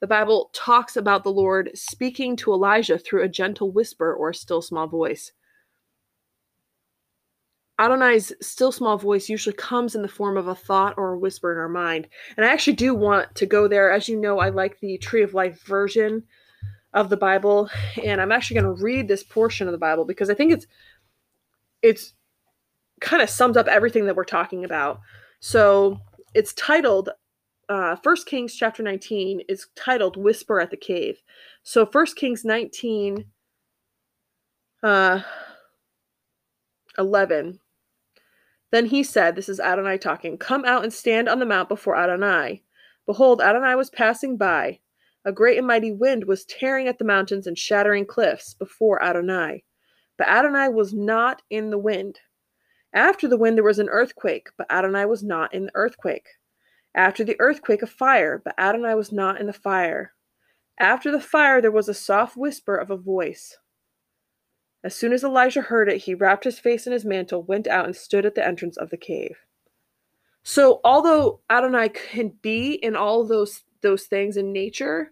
the 0.05 0.09
Bible 0.09 0.51
talks 0.53 0.95
about 0.95 1.23
the 1.23 1.31
Lord 1.31 1.71
speaking 1.73 2.35
to 2.35 2.53
Elijah 2.53 2.99
through 2.99 3.23
a 3.23 3.27
gentle 3.27 3.71
whisper 3.71 4.13
or 4.13 4.29
a 4.29 4.35
still 4.35 4.61
small 4.61 4.85
voice. 4.85 5.31
Adonai's 7.79 8.31
still 8.39 8.71
small 8.71 8.99
voice 8.99 9.29
usually 9.29 9.55
comes 9.55 9.95
in 9.95 10.03
the 10.03 10.07
form 10.07 10.37
of 10.37 10.47
a 10.47 10.53
thought 10.53 10.93
or 10.95 11.13
a 11.13 11.17
whisper 11.17 11.51
in 11.51 11.57
our 11.57 11.67
mind. 11.67 12.07
And 12.37 12.45
I 12.45 12.49
actually 12.49 12.75
do 12.75 12.93
want 12.93 13.33
to 13.33 13.47
go 13.47 13.67
there. 13.67 13.91
As 13.91 14.07
you 14.07 14.15
know, 14.15 14.37
I 14.37 14.49
like 14.49 14.79
the 14.79 14.99
Tree 14.99 15.23
of 15.23 15.33
Life 15.33 15.63
version 15.63 16.21
of 16.93 17.09
the 17.09 17.17
Bible, 17.17 17.67
and 18.03 18.21
I'm 18.21 18.31
actually 18.31 18.61
going 18.61 18.75
to 18.75 18.83
read 18.83 19.07
this 19.07 19.23
portion 19.23 19.67
of 19.67 19.71
the 19.71 19.79
Bible 19.79 20.05
because 20.05 20.29
I 20.29 20.35
think 20.35 20.53
it's 20.53 20.67
it's 21.81 22.13
kind 23.01 23.23
of 23.23 23.29
sums 23.31 23.57
up 23.57 23.65
everything 23.65 24.05
that 24.05 24.15
we're 24.15 24.23
talking 24.23 24.65
about. 24.65 24.99
So, 25.39 25.99
it's 26.35 26.53
titled 26.53 27.09
uh 27.69 27.95
First 27.97 28.27
Kings 28.27 28.55
chapter 28.55 28.83
19 28.83 29.41
is 29.47 29.67
titled 29.75 30.17
Whisper 30.17 30.59
at 30.59 30.71
the 30.71 30.77
Cave. 30.77 31.21
So 31.63 31.85
First 31.85 32.15
Kings 32.15 32.45
19 32.45 33.25
uh 34.83 35.21
11 36.97 37.59
then 38.75 38.87
he 38.87 39.03
said, 39.03 39.35
This 39.35 39.47
is 39.47 39.61
Adonai 39.61 39.97
talking, 39.97 40.37
Come 40.37 40.65
out 40.65 40.83
and 40.83 40.91
stand 40.91 41.29
on 41.29 41.39
the 41.39 41.45
mount 41.45 41.69
before 41.69 41.95
Adonai. 41.95 42.61
Behold, 43.05 43.41
Adonai 43.41 43.75
was 43.75 43.89
passing 43.89 44.35
by. 44.35 44.79
A 45.23 45.31
great 45.31 45.57
and 45.57 45.65
mighty 45.65 45.93
wind 45.93 46.25
was 46.25 46.43
tearing 46.43 46.87
at 46.89 46.99
the 46.99 47.05
mountains 47.05 47.47
and 47.47 47.57
shattering 47.57 48.05
cliffs 48.05 48.53
before 48.53 49.01
Adonai. 49.01 49.63
But 50.17 50.27
Adonai 50.27 50.69
was 50.69 50.93
not 50.93 51.41
in 51.49 51.69
the 51.69 51.77
wind. 51.77 52.19
After 52.93 53.29
the 53.29 53.37
wind, 53.37 53.55
there 53.55 53.63
was 53.63 53.79
an 53.79 53.87
earthquake, 53.87 54.49
but 54.57 54.69
Adonai 54.69 55.05
was 55.05 55.23
not 55.23 55.53
in 55.53 55.67
the 55.67 55.71
earthquake. 55.75 56.27
After 56.95 57.25
the 57.25 57.35
earthquake, 57.39 57.81
a 57.81 57.87
fire, 57.87 58.41
but 58.43 58.55
Adonai 58.57 58.95
was 58.95 59.11
not 59.11 59.39
in 59.39 59.47
the 59.47 59.53
fire. 59.53 60.13
After 60.79 61.11
the 61.11 61.19
fire, 61.19 61.61
there 61.61 61.71
was 61.71 61.89
a 61.89 61.93
soft 61.93 62.37
whisper 62.37 62.77
of 62.77 62.89
a 62.89 62.97
voice. 62.97 63.57
As 64.81 64.95
soon 64.95 65.11
as 65.11 65.23
Elijah 65.23 65.61
heard 65.61 65.89
it, 65.89 66.03
he 66.03 66.13
wrapped 66.13 66.45
his 66.45 66.59
face 66.59 66.87
in 66.87 66.93
his 66.93 67.03
mantle, 67.03 67.43
went 67.43 67.67
out, 67.67 67.85
and 67.85 67.95
stood 67.95 68.25
at 68.25 68.35
the 68.35 68.45
entrance 68.45 68.77
of 68.77 68.91
the 68.91 68.97
cave. 68.97 69.35
So, 70.43 70.79
although 70.83 71.41
Adonai 71.49 71.89
can 71.89 72.33
be 72.41 72.73
in 72.73 72.95
all 72.95 73.25
those 73.25 73.63
those 73.81 74.03
things 74.05 74.37
in 74.37 74.53
nature, 74.53 75.11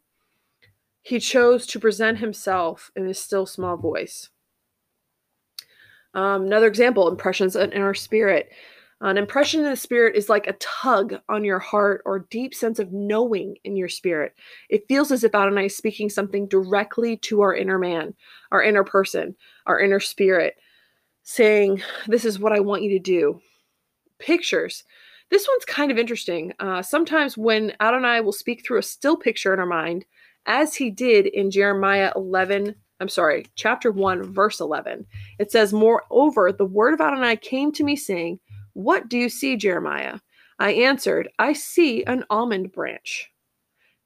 he 1.02 1.20
chose 1.20 1.66
to 1.68 1.80
present 1.80 2.20
himself 2.20 2.92
in 2.96 3.06
his 3.06 3.20
still 3.20 3.46
small 3.46 3.76
voice. 3.76 4.30
Um, 6.14 6.44
another 6.44 6.68
example: 6.68 7.10
impressions 7.10 7.56
in 7.56 7.82
our 7.82 7.96
spirit. 7.96 8.52
An 9.04 9.18
impression 9.18 9.60
in 9.60 9.70
the 9.70 9.76
spirit 9.76 10.16
is 10.16 10.30
like 10.30 10.48
a 10.48 10.54
tug 10.54 11.16
on 11.28 11.44
your 11.44 11.60
heart 11.60 12.02
or 12.06 12.26
deep 12.30 12.56
sense 12.56 12.80
of 12.80 12.94
knowing 12.94 13.58
in 13.66 13.76
your 13.76 13.90
spirit. 13.90 14.34
It 14.70 14.88
feels 14.88 15.12
as 15.12 15.26
if 15.26 15.36
Adonai 15.36 15.66
is 15.66 15.76
speaking 15.76 16.10
something 16.10 16.48
directly 16.48 17.18
to 17.18 17.42
our 17.42 17.54
inner 17.54 17.78
man, 17.78 18.14
our 18.54 18.64
inner 18.64 18.86
person, 18.86 19.36
our 19.66 19.78
inner 19.78 20.00
spirit, 20.00 20.56
saying, 21.24 21.84
This 22.08 22.24
is 22.24 22.40
what 22.40 22.54
I 22.54 22.62
want 22.62 22.84
you 22.84 22.92
to 22.92 23.00
do. 23.00 23.42
Pictures. 24.20 24.86
This 25.30 25.50
one's 25.50 25.66
kind 25.66 25.92
of 25.92 25.98
interesting. 25.98 26.54
Uh, 26.62 26.82
sometimes 26.82 27.38
when 27.38 27.74
Adonai 27.82 28.22
will 28.22 28.32
speak 28.32 28.66
through 28.66 28.80
a 28.80 28.84
still 28.84 29.18
picture 29.18 29.54
in 29.54 29.60
our 29.60 29.66
mind, 29.66 30.06
as 30.46 30.76
he 30.76 30.90
did 30.90 31.28
in 31.28 31.52
Jeremiah 31.52 32.14
11, 32.16 32.74
I'm 33.02 33.10
sorry, 33.10 33.48
chapter 33.56 33.92
1, 33.92 34.32
verse 34.32 34.62
11, 34.62 35.06
it 35.40 35.52
says, 35.52 35.74
Moreover, 35.74 36.54
the 36.54 36.64
word 36.64 36.94
of 36.94 37.02
Adonai 37.02 37.36
came 37.36 37.74
to 37.74 37.84
me, 37.84 37.98
saying, 37.98 38.40
what 38.74 39.10
do 39.10 39.18
you 39.18 39.30
see, 39.30 39.56
Jeremiah? 39.56 40.20
I 40.60 40.72
answered, 40.74 41.30
I 41.40 41.54
see 41.54 42.04
an 42.06 42.26
almond 42.30 42.72
branch. 42.72 43.32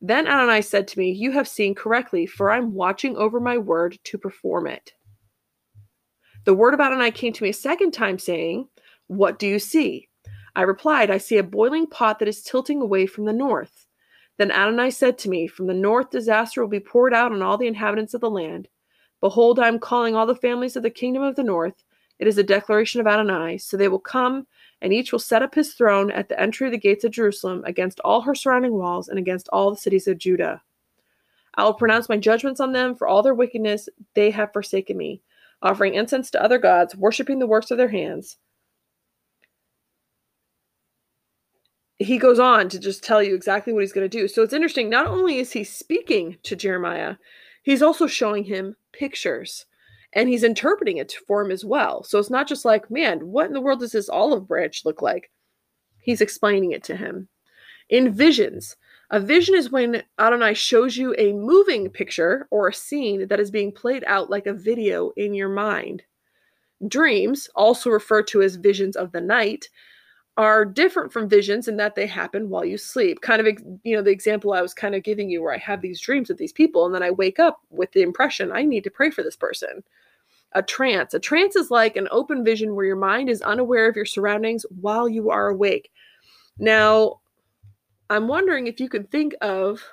Then 0.01 0.27
Adonai 0.27 0.61
said 0.61 0.87
to 0.89 0.99
me, 0.99 1.11
You 1.11 1.31
have 1.31 1.47
seen 1.47 1.73
correctly, 1.73 2.25
for 2.25 2.51
I'm 2.51 2.73
watching 2.73 3.17
over 3.17 3.39
my 3.39 3.57
word 3.57 3.97
to 4.05 4.17
perform 4.17 4.67
it. 4.67 4.93
The 6.45 6.53
word 6.53 6.73
of 6.73 6.79
Adonai 6.79 7.11
came 7.11 7.33
to 7.33 7.43
me 7.43 7.49
a 7.49 7.53
second 7.53 7.91
time, 7.91 8.19
saying, 8.19 8.67
What 9.07 9.39
do 9.39 9.47
you 9.47 9.59
see? 9.59 10.07
I 10.55 10.61
replied, 10.63 11.11
I 11.11 11.17
see 11.17 11.37
a 11.37 11.43
boiling 11.43 11.87
pot 11.87 12.19
that 12.19 12.27
is 12.27 12.43
tilting 12.43 12.81
away 12.81 13.05
from 13.05 13.25
the 13.25 13.33
north. 13.33 13.85
Then 14.37 14.51
Adonai 14.51 14.91
said 14.91 15.17
to 15.19 15.29
me, 15.29 15.47
From 15.47 15.67
the 15.67 15.73
north 15.73 16.09
disaster 16.09 16.61
will 16.61 16.69
be 16.69 16.79
poured 16.79 17.13
out 17.13 17.31
on 17.31 17.41
all 17.41 17.57
the 17.57 17.67
inhabitants 17.67 18.13
of 18.13 18.21
the 18.21 18.29
land. 18.29 18.67
Behold, 19.19 19.59
I 19.59 19.67
am 19.67 19.79
calling 19.79 20.15
all 20.15 20.27
the 20.27 20.35
families 20.35 20.75
of 20.75 20.83
the 20.83 20.89
kingdom 20.89 21.23
of 21.23 21.35
the 21.35 21.43
north. 21.43 21.83
It 22.19 22.27
is 22.27 22.37
a 22.37 22.43
declaration 22.43 23.01
of 23.01 23.07
Adonai. 23.07 23.57
So 23.57 23.77
they 23.77 23.87
will 23.87 23.99
come 23.99 24.45
and 24.81 24.93
each 24.93 25.11
will 25.11 25.19
set 25.19 25.41
up 25.41 25.55
his 25.55 25.73
throne 25.73 26.11
at 26.11 26.29
the 26.29 26.39
entry 26.39 26.67
of 26.67 26.71
the 26.71 26.77
gates 26.77 27.03
of 27.03 27.11
Jerusalem 27.11 27.63
against 27.65 27.99
all 28.01 28.21
her 28.21 28.35
surrounding 28.35 28.73
walls 28.73 29.07
and 29.07 29.17
against 29.17 29.49
all 29.49 29.71
the 29.71 29.77
cities 29.77 30.07
of 30.07 30.17
Judah. 30.17 30.61
I 31.55 31.63
will 31.63 31.73
pronounce 31.73 32.07
my 32.07 32.17
judgments 32.17 32.59
on 32.59 32.71
them 32.71 32.95
for 32.95 33.07
all 33.07 33.23
their 33.23 33.33
wickedness 33.33 33.89
they 34.13 34.29
have 34.31 34.53
forsaken 34.53 34.95
me, 34.95 35.21
offering 35.63 35.95
incense 35.95 36.29
to 36.31 36.43
other 36.43 36.59
gods, 36.59 36.95
worshiping 36.95 37.39
the 37.39 37.47
works 37.47 37.71
of 37.71 37.77
their 37.77 37.89
hands. 37.89 38.37
He 41.97 42.19
goes 42.19 42.37
on 42.37 42.69
to 42.69 42.79
just 42.79 43.03
tell 43.03 43.23
you 43.23 43.33
exactly 43.33 43.73
what 43.73 43.81
he's 43.81 43.91
going 43.91 44.07
to 44.07 44.17
do. 44.17 44.27
So 44.27 44.43
it's 44.43 44.53
interesting. 44.53 44.87
Not 44.87 45.07
only 45.07 45.39
is 45.39 45.51
he 45.51 45.63
speaking 45.63 46.37
to 46.43 46.55
Jeremiah, 46.55 47.15
he's 47.63 47.81
also 47.81 48.05
showing 48.05 48.43
him 48.43 48.75
pictures 48.93 49.65
and 50.13 50.29
he's 50.29 50.43
interpreting 50.43 50.97
it 50.97 51.13
for 51.27 51.41
him 51.41 51.51
as 51.51 51.65
well. 51.65 52.03
So 52.03 52.19
it's 52.19 52.29
not 52.29 52.47
just 52.47 52.65
like, 52.65 52.89
man, 52.89 53.19
what 53.27 53.47
in 53.47 53.53
the 53.53 53.61
world 53.61 53.79
does 53.79 53.91
this 53.91 54.09
olive 54.09 54.47
branch 54.47 54.85
look 54.85 55.01
like? 55.01 55.29
He's 55.99 56.21
explaining 56.21 56.71
it 56.71 56.83
to 56.85 56.95
him. 56.95 57.27
In 57.89 58.13
visions, 58.13 58.75
a 59.11 59.19
vision 59.19 59.55
is 59.55 59.71
when 59.71 60.03
Adonai 60.19 60.53
shows 60.53 60.97
you 60.97 61.15
a 61.17 61.33
moving 61.33 61.89
picture 61.89 62.47
or 62.51 62.67
a 62.67 62.73
scene 62.73 63.27
that 63.27 63.39
is 63.39 63.51
being 63.51 63.71
played 63.71 64.03
out 64.05 64.29
like 64.29 64.47
a 64.47 64.53
video 64.53 65.11
in 65.15 65.33
your 65.33 65.49
mind. 65.49 66.03
Dreams, 66.87 67.49
also 67.55 67.89
referred 67.89 68.27
to 68.27 68.41
as 68.41 68.55
visions 68.55 68.95
of 68.95 69.11
the 69.11 69.21
night, 69.21 69.69
are 70.37 70.65
different 70.65 71.11
from 71.11 71.27
visions 71.27 71.67
in 71.67 71.77
that 71.77 71.95
they 71.95 72.05
happen 72.05 72.49
while 72.49 72.63
you 72.63 72.77
sleep. 72.77 73.21
Kind 73.21 73.45
of, 73.45 73.57
you 73.83 73.95
know, 73.95 74.03
the 74.03 74.11
example 74.11 74.53
I 74.53 74.61
was 74.61 74.73
kind 74.73 74.93
of 74.93 75.03
giving 75.03 75.29
you 75.29 75.41
where 75.41 75.53
I 75.53 75.57
have 75.57 75.81
these 75.81 75.99
dreams 75.99 76.29
of 76.29 76.37
these 76.37 76.53
people 76.53 76.85
and 76.85 76.93
then 76.93 77.01
I 77.01 77.09
wake 77.09 77.39
up 77.39 77.59
with 77.69 77.91
the 77.93 78.03
impression 78.03 78.51
I 78.51 78.61
need 78.61 78.83
to 78.83 78.91
pray 78.91 79.09
for 79.09 79.23
this 79.23 79.35
person. 79.35 79.83
A 80.53 80.63
trance. 80.63 81.13
A 81.13 81.19
trance 81.19 81.55
is 81.55 81.69
like 81.69 81.95
an 81.95 82.07
open 82.11 82.43
vision 82.43 82.75
where 82.75 82.85
your 82.85 82.95
mind 82.95 83.29
is 83.29 83.41
unaware 83.41 83.89
of 83.89 83.95
your 83.95 84.05
surroundings 84.05 84.65
while 84.81 85.07
you 85.07 85.29
are 85.29 85.49
awake. 85.49 85.91
Now, 86.57 87.19
I'm 88.09 88.27
wondering 88.27 88.67
if 88.67 88.79
you 88.79 88.89
could 88.89 89.11
think 89.11 89.35
of 89.41 89.83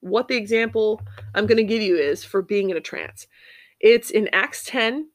what 0.00 0.28
the 0.28 0.36
example 0.36 1.00
I'm 1.34 1.46
going 1.46 1.58
to 1.58 1.64
give 1.64 1.82
you 1.82 1.96
is 1.96 2.24
for 2.24 2.42
being 2.42 2.70
in 2.70 2.76
a 2.76 2.80
trance. 2.80 3.26
It's 3.80 4.10
in 4.10 4.28
Acts 4.32 4.64
10. 4.64 5.08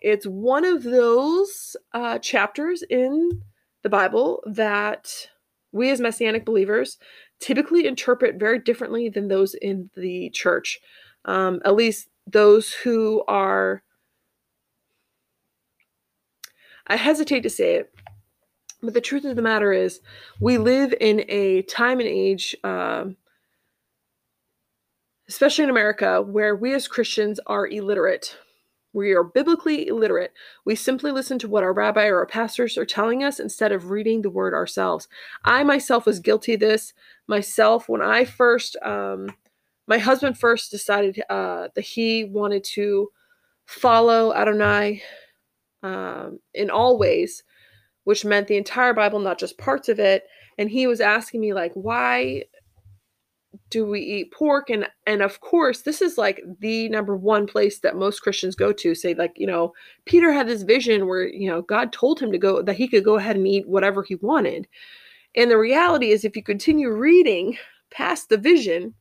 It's 0.00 0.26
one 0.26 0.64
of 0.64 0.82
those 0.82 1.76
uh, 1.92 2.18
chapters 2.18 2.82
in 2.88 3.42
the 3.82 3.88
Bible 3.88 4.42
that 4.46 5.28
we 5.72 5.90
as 5.90 6.00
Messianic 6.00 6.44
believers 6.44 6.98
typically 7.40 7.86
interpret 7.86 8.36
very 8.36 8.58
differently 8.58 9.08
than 9.08 9.28
those 9.28 9.54
in 9.54 9.90
the 9.96 10.30
church. 10.30 10.80
Um, 11.24 11.60
at 11.64 11.74
least 11.74 12.08
those 12.26 12.72
who 12.72 13.22
are, 13.28 13.82
I 16.88 16.96
hesitate 16.96 17.42
to 17.42 17.50
say 17.50 17.74
it, 17.74 17.94
but 18.82 18.94
the 18.94 19.00
truth 19.00 19.24
of 19.24 19.36
the 19.36 19.42
matter 19.42 19.72
is, 19.72 20.00
we 20.40 20.58
live 20.58 20.94
in 21.00 21.24
a 21.28 21.62
time 21.62 22.00
and 22.00 22.08
age, 22.08 22.56
uh, 22.64 23.06
especially 25.28 25.64
in 25.64 25.70
America, 25.70 26.22
where 26.22 26.56
we 26.56 26.72
as 26.74 26.88
Christians 26.88 27.38
are 27.46 27.66
illiterate. 27.66 28.36
We 28.94 29.12
are 29.12 29.22
biblically 29.22 29.86
illiterate. 29.86 30.32
We 30.64 30.74
simply 30.74 31.12
listen 31.12 31.38
to 31.40 31.48
what 31.48 31.62
our 31.62 31.74
rabbi 31.74 32.06
or 32.06 32.18
our 32.18 32.26
pastors 32.26 32.78
are 32.78 32.86
telling 32.86 33.22
us 33.22 33.38
instead 33.38 33.70
of 33.70 33.90
reading 33.90 34.22
the 34.22 34.30
word 34.30 34.54
ourselves. 34.54 35.08
I 35.44 35.62
myself 35.62 36.06
was 36.06 36.20
guilty 36.20 36.54
of 36.54 36.60
this 36.60 36.94
myself 37.26 37.88
when 37.88 38.00
I 38.00 38.24
first, 38.24 38.76
um, 38.82 39.34
my 39.86 39.98
husband 39.98 40.38
first 40.38 40.70
decided 40.70 41.22
uh, 41.28 41.68
that 41.74 41.82
he 41.82 42.24
wanted 42.24 42.64
to 42.64 43.10
follow 43.66 44.34
Adonai 44.34 45.02
um, 45.82 46.40
in 46.54 46.70
all 46.70 46.98
ways, 46.98 47.42
which 48.04 48.24
meant 48.24 48.48
the 48.48 48.56
entire 48.56 48.94
Bible, 48.94 49.18
not 49.18 49.38
just 49.38 49.58
parts 49.58 49.88
of 49.88 49.98
it. 49.98 50.24
And 50.58 50.70
he 50.70 50.86
was 50.86 51.00
asking 51.00 51.40
me, 51.40 51.52
like, 51.52 51.72
why 51.74 52.44
do 53.70 53.86
we 53.86 54.00
eat 54.00 54.32
pork 54.32 54.68
and 54.68 54.86
and 55.06 55.22
of 55.22 55.40
course 55.40 55.80
this 55.80 56.02
is 56.02 56.18
like 56.18 56.42
the 56.60 56.86
number 56.90 57.16
one 57.16 57.46
place 57.46 57.80
that 57.80 57.96
most 57.96 58.20
christians 58.20 58.54
go 58.54 58.72
to 58.74 58.94
say 58.94 59.14
like 59.14 59.32
you 59.36 59.46
know 59.46 59.72
peter 60.04 60.30
had 60.30 60.46
this 60.46 60.62
vision 60.62 61.06
where 61.06 61.26
you 61.26 61.48
know 61.48 61.62
god 61.62 61.90
told 61.90 62.20
him 62.20 62.30
to 62.30 62.36
go 62.36 62.60
that 62.60 62.76
he 62.76 62.86
could 62.86 63.02
go 63.02 63.16
ahead 63.16 63.36
and 63.36 63.48
eat 63.48 63.66
whatever 63.66 64.02
he 64.02 64.16
wanted 64.16 64.68
and 65.34 65.50
the 65.50 65.58
reality 65.58 66.10
is 66.10 66.24
if 66.24 66.36
you 66.36 66.42
continue 66.42 66.90
reading 66.90 67.56
past 67.90 68.28
the 68.28 68.36
vision, 68.36 68.94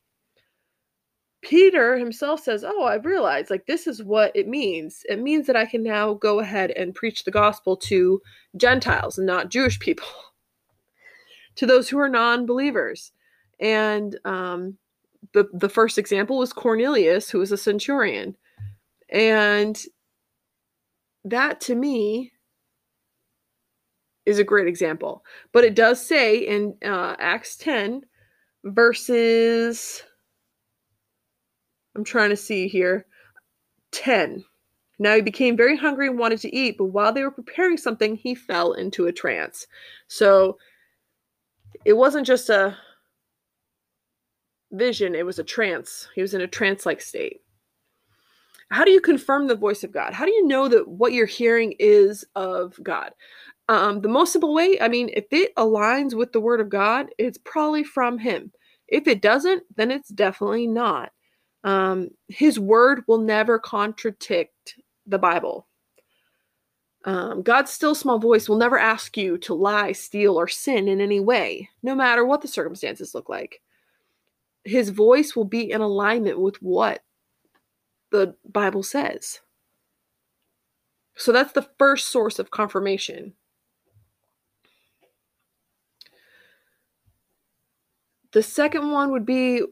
Peter 1.42 1.98
himself 1.98 2.42
says, 2.44 2.64
Oh, 2.66 2.86
I've 2.86 3.06
realized, 3.06 3.50
like, 3.50 3.66
this 3.66 3.88
is 3.88 4.04
what 4.04 4.32
it 4.36 4.48
means. 4.48 5.04
It 5.08 5.20
means 5.20 5.48
that 5.48 5.56
I 5.56 5.66
can 5.66 5.84
now 5.84 6.16
go 6.16 6.40
ahead 6.40 6.72
and 6.72 6.96
preach 6.96 7.24
the 7.24 7.32
gospel 7.32 7.78
to 7.78 8.22
Gentiles 8.56 9.18
and 9.18 9.28
not 9.28 9.50
Jewish 9.50 9.80
people, 9.80 10.08
to 11.56 11.66
those 11.66 11.90
who 11.90 12.00
are 12.00 12.10
non 12.10 12.46
believers. 12.46 13.12
And 13.60 14.18
um, 14.26 14.78
the, 15.34 15.48
the 15.54 15.70
first 15.70 15.98
example 15.98 16.38
was 16.38 16.54
Cornelius, 16.54 17.30
who 17.30 17.40
was 17.40 17.52
a 17.52 17.58
centurion. 17.58 18.36
And 19.10 19.82
that 21.24 21.62
to 21.62 21.76
me 21.76 22.32
is 24.26 24.40
a 24.40 24.44
great 24.44 24.68
example. 24.68 25.24
But 25.54 25.64
it 25.64 25.76
does 25.76 26.06
say 26.06 26.38
in 26.40 26.76
uh, 26.84 27.16
Acts 27.20 27.56
10, 27.58 28.02
verses, 28.66 30.04
I'm 31.98 32.04
trying 32.04 32.30
to 32.30 32.38
see 32.38 32.68
here, 32.68 33.08
10. 33.92 34.46
Now 35.00 35.16
he 35.16 35.22
became 35.22 35.58
very 35.58 35.76
hungry 35.76 36.08
and 36.08 36.20
wanted 36.20 36.40
to 36.42 36.56
eat, 36.56 36.78
but 36.78 36.86
while 36.86 37.12
they 37.12 37.24
were 37.24 37.32
preparing 37.32 37.78
something, 37.78 38.16
he 38.16 38.36
fell 38.36 38.74
into 38.74 39.08
a 39.08 39.12
trance. 39.12 39.66
So 40.08 40.58
it 41.86 41.94
wasn't 41.94 42.28
just 42.28 42.50
a 42.50 42.78
vision, 44.72 45.16
it 45.16 45.26
was 45.26 45.40
a 45.40 45.44
trance. 45.44 46.08
He 46.14 46.22
was 46.22 46.34
in 46.36 46.42
a 46.42 46.48
trance 46.48 46.86
like 46.86 47.02
state. 47.02 47.42
How 48.70 48.84
do 48.84 48.92
you 48.92 49.02
confirm 49.02 49.48
the 49.48 49.56
voice 49.56 49.84
of 49.84 49.92
God? 49.92 50.14
How 50.14 50.26
do 50.26 50.32
you 50.32 50.46
know 50.46 50.68
that 50.68 50.88
what 50.88 51.14
you're 51.14 51.26
hearing 51.26 51.74
is 51.80 52.26
of 52.36 52.78
God? 52.84 53.12
Um, 53.70 54.02
the 54.02 54.10
most 54.10 54.34
simple 54.34 54.54
way, 54.54 54.80
I 54.80 54.88
mean, 54.88 55.10
if 55.14 55.26
it 55.32 55.56
aligns 55.56 56.14
with 56.14 56.32
the 56.32 56.42
word 56.42 56.62
of 56.62 56.70
God, 56.70 57.08
it's 57.18 57.38
probably 57.44 57.84
from 57.84 58.18
Him. 58.18 58.52
If 58.88 59.08
it 59.08 59.22
doesn't, 59.22 59.64
then 59.76 59.90
it's 59.90 60.10
definitely 60.10 60.68
not. 60.68 61.12
Um, 61.64 62.10
his 62.28 62.60
word 62.60 63.04
will 63.08 63.18
never 63.20 63.60
contradict 63.60 64.80
the 65.06 65.18
Bible. 65.18 65.68
Um, 67.06 67.42
God's 67.42 67.72
still 67.72 67.96
small 67.96 68.20
voice 68.20 68.50
will 68.50 68.58
never 68.58 68.78
ask 68.78 69.16
you 69.16 69.38
to 69.40 69.54
lie, 69.54 69.94
steal, 69.94 70.38
or 70.38 70.48
sin 70.48 70.88
in 70.88 71.00
any 71.00 71.20
way, 71.20 71.70
no 71.82 71.96
matter 71.96 72.26
what 72.26 72.42
the 72.42 72.48
circumstances 72.48 73.16
look 73.16 73.30
like. 73.30 73.62
His 74.66 74.90
voice 74.90 75.36
will 75.36 75.46
be 75.46 75.72
in 75.72 75.80
alignment 75.80 76.40
with 76.40 76.62
what 76.62 77.02
the 78.12 78.36
Bible 78.46 78.84
says. 78.84 79.40
So 81.16 81.32
that's 81.32 81.54
the 81.54 81.70
first 81.80 82.10
source 82.10 82.40
of 82.40 82.52
confirmation. 82.52 83.34
The 88.34 88.44
second 88.44 88.92
one 88.92 89.12
would 89.12 89.26
be 89.26 89.64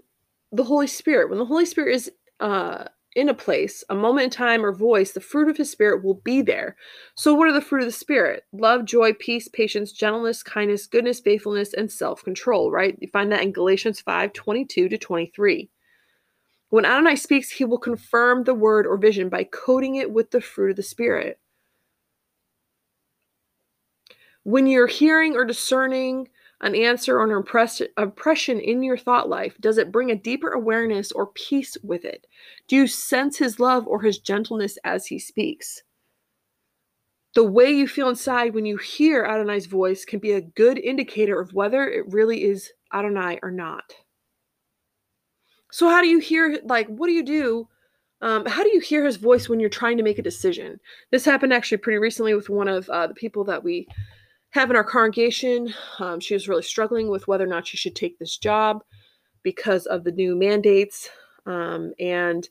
the 0.56 0.64
Holy 0.64 0.88
Spirit. 0.88 1.30
When 1.30 1.40
the 1.40 1.46
Holy 1.46 1.66
Spirit 1.66 1.96
is 1.96 2.12
uh, 2.40 2.86
in 3.16 3.30
a 3.30 3.34
place, 3.34 3.84
a 3.90 3.96
moment 3.96 4.26
in 4.26 4.30
time, 4.30 4.66
or 4.66 4.74
voice, 4.74 5.12
the 5.12 5.22
fruit 5.22 5.50
of 5.50 5.58
His 5.58 5.72
Spirit 5.72 6.04
will 6.04 6.16
be 6.24 6.42
there. 6.42 6.76
So, 7.16 7.34
what 7.34 7.48
are 7.48 7.54
the 7.54 7.62
fruit 7.62 7.82
of 7.82 7.88
the 7.88 7.92
Spirit? 7.92 8.44
Love, 8.54 8.86
joy, 8.86 9.14
peace, 9.14 9.48
patience, 9.48 9.92
gentleness, 9.92 10.44
kindness, 10.44 10.88
goodness, 10.88 11.20
faithfulness, 11.20 11.74
and 11.74 11.92
self 11.92 12.24
control, 12.24 12.72
right? 12.72 12.98
You 13.00 13.08
find 13.10 13.32
that 13.32 13.44
in 13.44 13.52
Galatians 13.52 14.00
5 14.02 14.34
22 14.34 14.90
to 14.90 14.98
23. 14.98 15.70
When 16.70 16.86
Adonai 16.86 17.16
speaks, 17.16 17.52
he 17.52 17.64
will 17.64 17.78
confirm 17.78 18.44
the 18.44 18.54
word 18.54 18.86
or 18.88 18.98
vision 18.98 19.30
by 19.30 19.46
coating 19.46 19.96
it 19.96 20.12
with 20.12 20.32
the 20.32 20.42
fruit 20.42 20.72
of 20.72 20.76
the 20.76 20.84
Spirit. 20.84 21.40
When 24.44 24.68
you're 24.68 24.88
hearing 24.88 25.36
or 25.36 25.46
discerning 25.46 26.28
an 26.62 26.76
answer 26.76 27.20
or 27.20 27.24
an 27.26 27.86
impression 27.98 28.60
in 28.60 28.84
your 28.84 28.98
thought 28.98 29.30
life? 29.30 29.56
Does 29.60 29.78
it 29.78 29.92
bring 29.92 30.12
a 30.12 30.16
deeper 30.16 30.52
awareness 30.52 31.12
or 31.12 31.28
peace 31.28 31.78
with 31.84 32.06
it? 32.06 32.28
Do 32.68 32.76
you 32.76 32.88
sense 32.88 33.38
his 33.38 33.60
love 33.60 33.88
or 33.88 34.02
his 34.02 34.20
gentleness 34.20 34.78
as 34.84 35.08
he 35.08 35.20
speaks? 35.20 35.84
The 37.36 37.44
way 37.44 37.70
you 37.70 37.88
feel 37.88 38.08
inside 38.08 38.54
when 38.54 38.66
you 38.66 38.78
hear 38.78 39.26
Adonai's 39.26 39.66
voice 39.66 40.06
can 40.06 40.20
be 40.20 40.32
a 40.32 40.42
good 40.42 40.78
indicator 40.78 41.40
of 41.40 41.54
whether 41.54 41.88
it 41.88 42.06
really 42.08 42.46
is 42.46 42.72
Adonai 42.94 43.40
or 43.44 43.52
not. 43.52 43.94
So, 45.70 45.90
how 45.90 46.02
do 46.02 46.08
you 46.08 46.20
hear, 46.20 46.60
like, 46.64 46.88
what 46.88 47.08
do 47.08 47.14
you 47.14 47.24
do? 47.24 47.68
Um, 48.22 48.46
how 48.46 48.64
do 48.64 48.70
you 48.70 48.80
hear 48.80 49.04
his 49.04 49.18
voice 49.18 49.50
when 49.50 49.60
you're 49.60 49.70
trying 49.70 49.98
to 49.98 50.04
make 50.04 50.18
a 50.18 50.24
decision? 50.24 50.80
This 51.12 51.26
happened 51.26 51.52
actually 51.52 51.80
pretty 51.80 52.00
recently 52.00 52.34
with 52.34 52.50
one 52.50 52.70
of 52.70 52.90
uh, 52.90 53.08
the 53.08 53.14
people 53.14 53.44
that 53.44 53.62
we 53.62 53.86
have 54.56 54.70
in 54.70 54.78
our 54.78 54.86
congregation. 54.86 55.74
Um, 56.00 56.22
she 56.22 56.34
was 56.34 56.48
really 56.48 56.64
struggling 56.64 57.10
with 57.10 57.28
whether 57.28 57.44
or 57.44 57.48
not 57.48 57.68
she 57.68 57.76
should 57.76 57.96
take 57.96 58.18
this 58.18 58.38
job 58.38 58.84
because 59.44 59.86
of 59.86 60.06
the 60.06 60.14
new 60.14 60.34
mandates. 60.36 61.10
Um, 61.46 61.92
and 62.00 62.48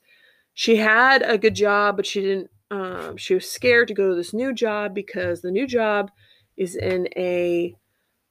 she 0.53 0.77
had 0.77 1.23
a 1.23 1.38
good 1.38 1.55
job, 1.55 1.97
but 1.97 2.07
she 2.07 2.21
didn't. 2.21 2.51
Um, 2.71 3.17
she 3.17 3.35
was 3.35 3.51
scared 3.51 3.88
to 3.88 3.95
go 3.95 4.11
to 4.11 4.14
this 4.14 4.35
new 4.35 4.53
job 4.53 4.95
because 4.95 5.40
the 5.40 5.51
new 5.51 5.67
job 5.67 6.11
is 6.59 6.77
in 6.77 7.09
a 7.17 7.75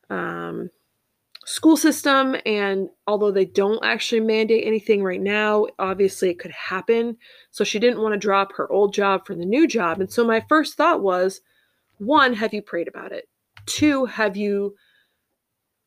um, 0.10 0.70
school 1.46 1.78
system, 1.78 2.36
and 2.46 2.90
although 3.08 3.32
they 3.32 3.46
don't 3.46 3.84
actually 3.84 4.22
mandate 4.22 4.68
anything 4.68 5.04
right 5.04 5.22
now, 5.22 5.66
obviously 5.80 6.30
it 6.30 6.40
could 6.40 6.52
happen. 6.52 7.18
So 7.52 7.64
she 7.64 7.80
didn't 7.80 8.02
want 8.02 8.14
to 8.14 8.20
drop 8.20 8.54
her 8.54 8.72
old 8.72 8.94
job 8.94 9.26
for 9.26 9.34
the 9.34 9.46
new 9.46 9.68
job. 9.68 10.00
And 10.00 10.12
so 10.12 10.26
my 10.26 10.44
first 10.48 10.76
thought 10.76 11.02
was, 11.02 11.42
one, 11.98 12.34
have 12.34 12.54
you 12.54 12.62
prayed 12.62 12.88
about 12.88 13.12
it? 13.12 13.28
Two, 13.66 14.06
have 14.06 14.36
you 14.36 14.76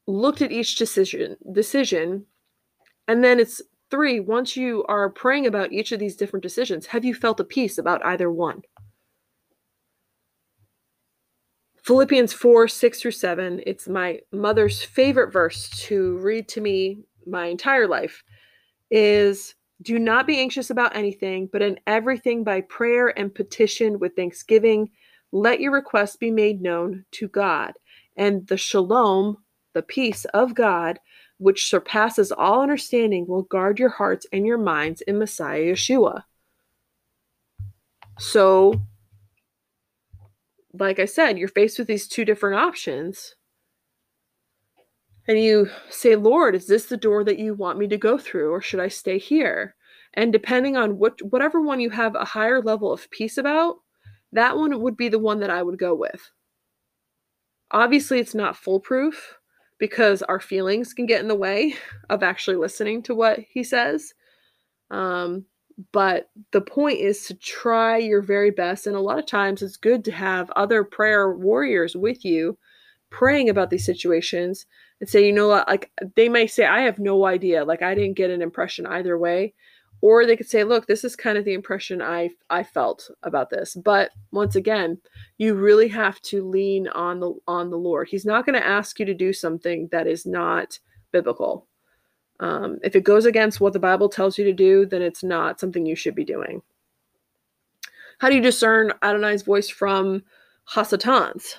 looked 0.06 0.42
at 0.42 0.52
each 0.52 0.76
decision 0.76 1.36
decision? 1.52 2.26
And 3.08 3.22
then 3.22 3.38
it's 3.38 3.62
three, 3.90 4.20
once 4.20 4.56
you 4.56 4.84
are 4.88 5.10
praying 5.10 5.46
about 5.46 5.72
each 5.72 5.92
of 5.92 6.00
these 6.00 6.16
different 6.16 6.42
decisions, 6.42 6.86
have 6.86 7.04
you 7.04 7.14
felt 7.14 7.40
a 7.40 7.44
peace 7.44 7.78
about 7.78 8.04
either 8.04 8.30
one? 8.30 8.62
Philippians 11.86 12.32
4 12.32 12.66
6 12.66 13.00
through 13.00 13.10
7. 13.12 13.62
It's 13.64 13.86
my 13.86 14.18
mother's 14.32 14.82
favorite 14.82 15.32
verse 15.32 15.70
to 15.86 16.18
read 16.18 16.48
to 16.48 16.60
me 16.60 17.04
my 17.26 17.46
entire 17.46 17.86
life. 17.86 18.24
Is 18.90 19.54
do 19.82 19.98
not 19.98 20.26
be 20.26 20.38
anxious 20.38 20.70
about 20.70 20.96
anything, 20.96 21.48
but 21.52 21.62
in 21.62 21.78
everything 21.86 22.42
by 22.42 22.62
prayer 22.62 23.16
and 23.16 23.32
petition 23.32 24.00
with 24.00 24.16
thanksgiving 24.16 24.90
let 25.32 25.60
your 25.60 25.72
requests 25.72 26.16
be 26.16 26.30
made 26.30 26.60
known 26.62 27.04
to 27.12 27.28
God, 27.28 27.74
and 28.16 28.46
the 28.46 28.56
shalom, 28.56 29.38
the 29.74 29.82
peace 29.82 30.24
of 30.26 30.54
God, 30.54 30.98
which 31.38 31.68
surpasses 31.68 32.32
all 32.32 32.62
understanding, 32.62 33.26
will 33.26 33.42
guard 33.42 33.78
your 33.78 33.90
hearts 33.90 34.26
and 34.32 34.46
your 34.46 34.58
minds 34.58 35.02
in 35.02 35.18
Messiah 35.18 35.72
Yeshua. 35.72 36.24
So, 38.18 38.80
like 40.72 40.98
I 40.98 41.04
said, 41.04 41.38
you're 41.38 41.48
faced 41.48 41.78
with 41.78 41.88
these 41.88 42.08
two 42.08 42.24
different 42.24 42.56
options. 42.56 43.34
And 45.28 45.38
you 45.38 45.68
say, 45.90 46.14
Lord, 46.16 46.54
is 46.54 46.66
this 46.66 46.86
the 46.86 46.96
door 46.96 47.24
that 47.24 47.38
you 47.38 47.54
want 47.54 47.78
me 47.78 47.88
to 47.88 47.96
go 47.98 48.16
through, 48.16 48.50
or 48.52 48.60
should 48.60 48.80
I 48.80 48.88
stay 48.88 49.18
here? 49.18 49.74
And 50.14 50.32
depending 50.32 50.76
on 50.76 50.98
what 50.98 51.20
whatever 51.20 51.60
one 51.60 51.80
you 51.80 51.90
have 51.90 52.14
a 52.14 52.24
higher 52.24 52.62
level 52.62 52.92
of 52.92 53.10
peace 53.10 53.36
about, 53.36 53.76
that 54.37 54.57
one 54.57 54.81
would 54.81 54.96
be 54.96 55.09
the 55.09 55.18
one 55.18 55.40
that 55.40 55.51
I 55.51 55.62
would 55.62 55.79
go 55.79 55.94
with. 55.94 56.31
Obviously, 57.70 58.20
it's 58.20 58.35
not 58.35 58.57
foolproof 58.57 59.38
because 59.79 60.22
our 60.22 60.40
feelings 60.40 60.94
can 60.94 61.07
get 61.07 61.20
in 61.20 61.29
the 61.29 61.35
way 61.35 61.75
of 62.09 62.22
actually 62.22 62.57
listening 62.57 63.03
to 63.03 63.14
what 63.14 63.40
he 63.51 63.62
says. 63.62 64.14
Um, 64.90 65.44
but 65.92 66.31
the 66.53 66.61
point 66.61 67.01
is 67.01 67.27
to 67.27 67.35
try 67.35 67.99
your 67.99 68.22
very 68.22 68.51
best. 68.51 68.87
And 68.87 68.96
a 68.96 69.01
lot 69.01 69.18
of 69.18 69.27
times 69.27 69.62
it's 69.62 69.77
good 69.77 70.05
to 70.07 70.12
have 70.12 70.51
other 70.53 70.85
prayer 70.85 71.35
warriors 71.35 71.94
with 71.94 72.25
you 72.25 72.57
praying 73.11 73.51
about 73.51 73.70
these 73.70 73.85
situations 73.85 74.66
and 75.01 75.09
say, 75.09 75.27
you 75.27 75.33
know 75.33 75.49
what, 75.49 75.68
like 75.68 75.90
they 76.14 76.29
may 76.29 76.46
say, 76.46 76.64
I 76.64 76.81
have 76.81 76.99
no 76.99 77.27
idea. 77.27 77.64
Like 77.64 77.83
I 77.83 77.94
didn't 77.94 78.16
get 78.16 78.31
an 78.31 78.40
impression 78.40 78.87
either 78.87 79.18
way 79.18 79.55
or 80.00 80.26
they 80.26 80.37
could 80.37 80.48
say 80.48 80.64
look 80.64 80.87
this 80.87 81.04
is 81.04 81.16
kind 81.16 81.38
of 81.38 81.44
the 81.44 81.54
impression 81.54 82.02
i 82.02 82.28
i 82.50 82.62
felt 82.62 83.11
about 83.22 83.50
this. 83.50 83.74
But 83.74 84.11
once 84.32 84.56
again 84.56 84.98
you 85.38 85.54
really 85.54 85.88
have 85.88 86.20
to 86.22 86.46
lean 86.46 86.88
on 86.88 87.20
the 87.20 87.35
on 87.48 87.70
the 87.70 87.78
lord. 87.78 88.09
He's 88.09 88.26
not 88.26 88.46
going 88.46 88.59
to 88.59 88.66
ask 88.66 88.98
you 88.98 89.06
to 89.06 89.14
do 89.14 89.32
something 89.32 89.88
that 89.92 90.06
is 90.06 90.26
not 90.26 90.78
biblical. 91.12 91.66
Um, 92.38 92.78
if 92.85 92.94
it 92.94 93.04
goes 93.04 93.24
against 93.24 93.61
what 93.61 93.72
the 93.72 93.78
bible 93.78 94.09
tells 94.09 94.37
you 94.37 94.44
to 94.44 94.52
do 94.52 94.87
then 94.87 95.02
it's 95.02 95.24
not 95.24 95.59
something 95.61 95.87
you 95.87 95.96
should 95.96 96.14
be 96.14 96.24
doing. 96.24 96.62
How 98.18 98.28
do 98.28 98.35
you 98.35 98.42
discern 98.42 98.92
adonai's 99.02 99.42
voice 99.42 99.68
from 99.68 100.22
hasatan's? 100.72 101.59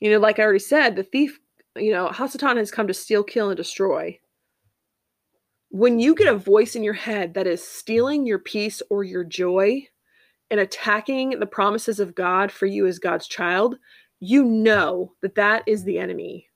You 0.00 0.10
know 0.10 0.18
like 0.18 0.38
i 0.38 0.42
already 0.42 0.58
said 0.58 0.96
the 0.96 1.04
thief 1.04 1.38
you 1.76 1.92
know 1.92 2.08
hasatan 2.08 2.58
has 2.58 2.70
come 2.70 2.86
to 2.86 2.94
steal 2.94 3.22
kill 3.24 3.48
and 3.48 3.56
destroy 3.56 4.18
when 5.72 5.98
you 5.98 6.14
get 6.14 6.28
a 6.28 6.38
voice 6.38 6.76
in 6.76 6.84
your 6.84 6.94
head 6.94 7.34
that 7.34 7.48
is 7.48 7.66
stealing 7.66 8.26
your 8.26 8.38
peace 8.38 8.82
or 8.90 9.04
your 9.04 9.24
joy 9.24 9.88
and 10.50 10.60
attacking 10.60 11.30
the 11.40 11.46
promises 11.46 12.00
of 12.00 12.14
God 12.14 12.52
for 12.52 12.66
you 12.66 12.86
as 12.86 12.98
God's 13.00 13.26
child, 13.28 13.76
you 14.20 14.44
know 14.44 15.14
that 15.22 15.34
that 15.36 15.64
is 15.66 15.84
the 15.84 15.98
enemy. 15.98 16.48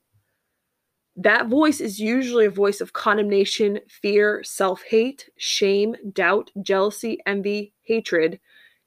that 1.17 1.49
voice 1.49 1.81
is 1.81 1.99
usually 1.99 2.47
a 2.47 2.51
voice 2.51 2.81
of 2.81 2.93
condemnation, 2.93 3.81
fear, 3.89 4.43
self 4.45 4.83
hate, 4.83 5.29
shame, 5.39 5.97
doubt, 6.13 6.51
jealousy, 6.63 7.19
envy, 7.27 7.73
hatred. 7.83 8.39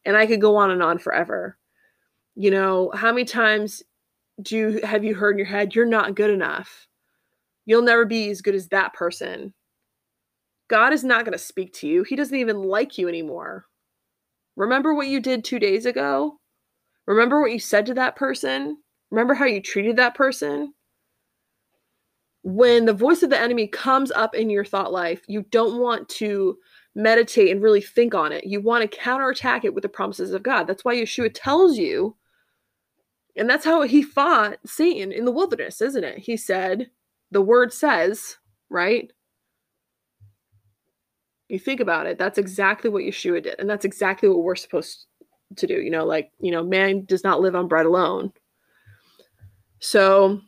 And 0.05 0.15
I 0.17 0.27
could 0.27 0.41
go 0.41 0.55
on 0.55 0.71
and 0.71 0.83
on 0.83 0.99
forever. 0.99 1.57
You 2.35 2.51
know, 2.51 2.91
how 2.95 3.11
many 3.11 3.25
times 3.25 3.83
do 4.41 4.57
you 4.57 4.81
have 4.83 5.03
you 5.03 5.15
heard 5.15 5.33
in 5.33 5.39
your 5.39 5.47
head, 5.47 5.75
you're 5.75 5.85
not 5.85 6.15
good 6.15 6.31
enough? 6.31 6.87
You'll 7.65 7.83
never 7.83 8.05
be 8.05 8.29
as 8.31 8.41
good 8.41 8.55
as 8.55 8.69
that 8.69 8.93
person. 8.93 9.53
God 10.69 10.93
is 10.93 11.03
not 11.03 11.25
going 11.25 11.34
to 11.34 11.43
speak 11.43 11.73
to 11.75 11.88
you. 11.88 12.03
He 12.03 12.15
doesn't 12.15 12.36
even 12.36 12.63
like 12.63 12.97
you 12.97 13.08
anymore. 13.08 13.65
Remember 14.55 14.93
what 14.93 15.08
you 15.08 15.19
did 15.19 15.43
two 15.43 15.60
days 15.60 15.86
ago? 15.86 16.38
Remember 17.08 17.41
what 17.41 17.51
you 17.51 17.60
said 17.60 17.86
to 17.88 17.93
that 17.95 18.15
person? 18.15 18.77
Remember 19.12 19.34
how 19.34 19.45
you 19.45 19.62
treated 19.62 19.97
that 19.97 20.15
person? 20.15 20.73
when 22.43 22.86
the 22.86 22.93
voice 22.93 23.21
of 23.21 23.29
the 23.29 23.39
enemy 23.39 23.67
comes 23.67 24.12
up 24.12 24.34
in 24.34 24.49
your 24.49 24.65
thought 24.65 24.91
life, 24.91 25.21
you 25.27 25.43
don't 25.51 25.79
want 25.79 26.08
to 26.08 26.58
meditate 26.95 27.51
and 27.51 27.62
really 27.62 27.82
think 27.82 28.15
on 28.15 28.32
it. 28.32 28.45
You 28.45 28.62
want 28.62 28.89
to 28.89 28.97
counterattack 28.97 29.65
it 29.65 29.73
with 29.73 29.82
the 29.82 29.89
promises 29.89 30.34
of 30.34 30.43
God. 30.43 30.65
That's 30.65 30.86
why 30.86 30.95
Yeshua 30.95 31.32
tells 31.34 31.77
you, 31.77 32.15
and 33.36 33.49
that's 33.49 33.65
how 33.65 33.82
he 33.82 34.01
fought 34.01 34.58
Satan 34.65 35.12
in 35.12 35.25
the 35.25 35.32
wilderness, 35.32 35.82
isn't 35.82 36.03
it? 36.03 36.19
He 36.19 36.38
said, 36.38 36.89
the 37.32 37.41
word 37.41 37.73
says, 37.73 38.38
right? 38.69 39.12
You 41.49 41.59
think 41.59 41.79
about 41.79 42.05
it, 42.05 42.17
that's 42.17 42.38
exactly 42.38 42.89
what 42.89 43.03
Yeshua 43.03 43.43
did. 43.43 43.55
And 43.59 43.69
that's 43.69 43.85
exactly 43.85 44.29
what 44.29 44.43
we're 44.43 44.55
supposed 44.55 45.05
to 45.55 45.67
do. 45.67 45.81
You 45.81 45.89
know, 45.89 46.05
like, 46.05 46.31
you 46.39 46.51
know, 46.51 46.63
man 46.63 47.05
does 47.05 47.23
not 47.23 47.41
live 47.41 47.55
on 47.55 47.67
bread 47.67 47.85
alone. 47.85 48.31
So, 49.79 50.41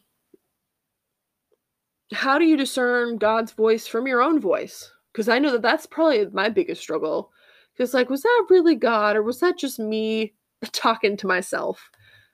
how 2.14 2.38
do 2.38 2.46
you 2.46 2.58
discern 2.58 3.18
God's 3.18 3.52
voice 3.54 3.88
from 3.88 4.08
your 4.08 4.22
own 4.22 4.40
voice? 4.40 4.92
Because 5.12 5.28
I 5.28 5.40
know 5.40 5.52
that 5.52 5.62
that's 5.62 5.86
probably 5.86 6.28
my 6.28 6.50
biggest 6.50 6.82
struggle. 6.82 7.32
Because, 7.74 7.94
like, 7.94 8.10
was 8.10 8.22
that 8.22 8.48
really 8.50 8.76
God 8.76 9.16
or 9.16 9.24
was 9.24 9.40
that 9.40 9.58
just 9.58 9.80
me 9.80 10.34
talking 10.72 11.18
to 11.18 11.28
myself? 11.28 11.90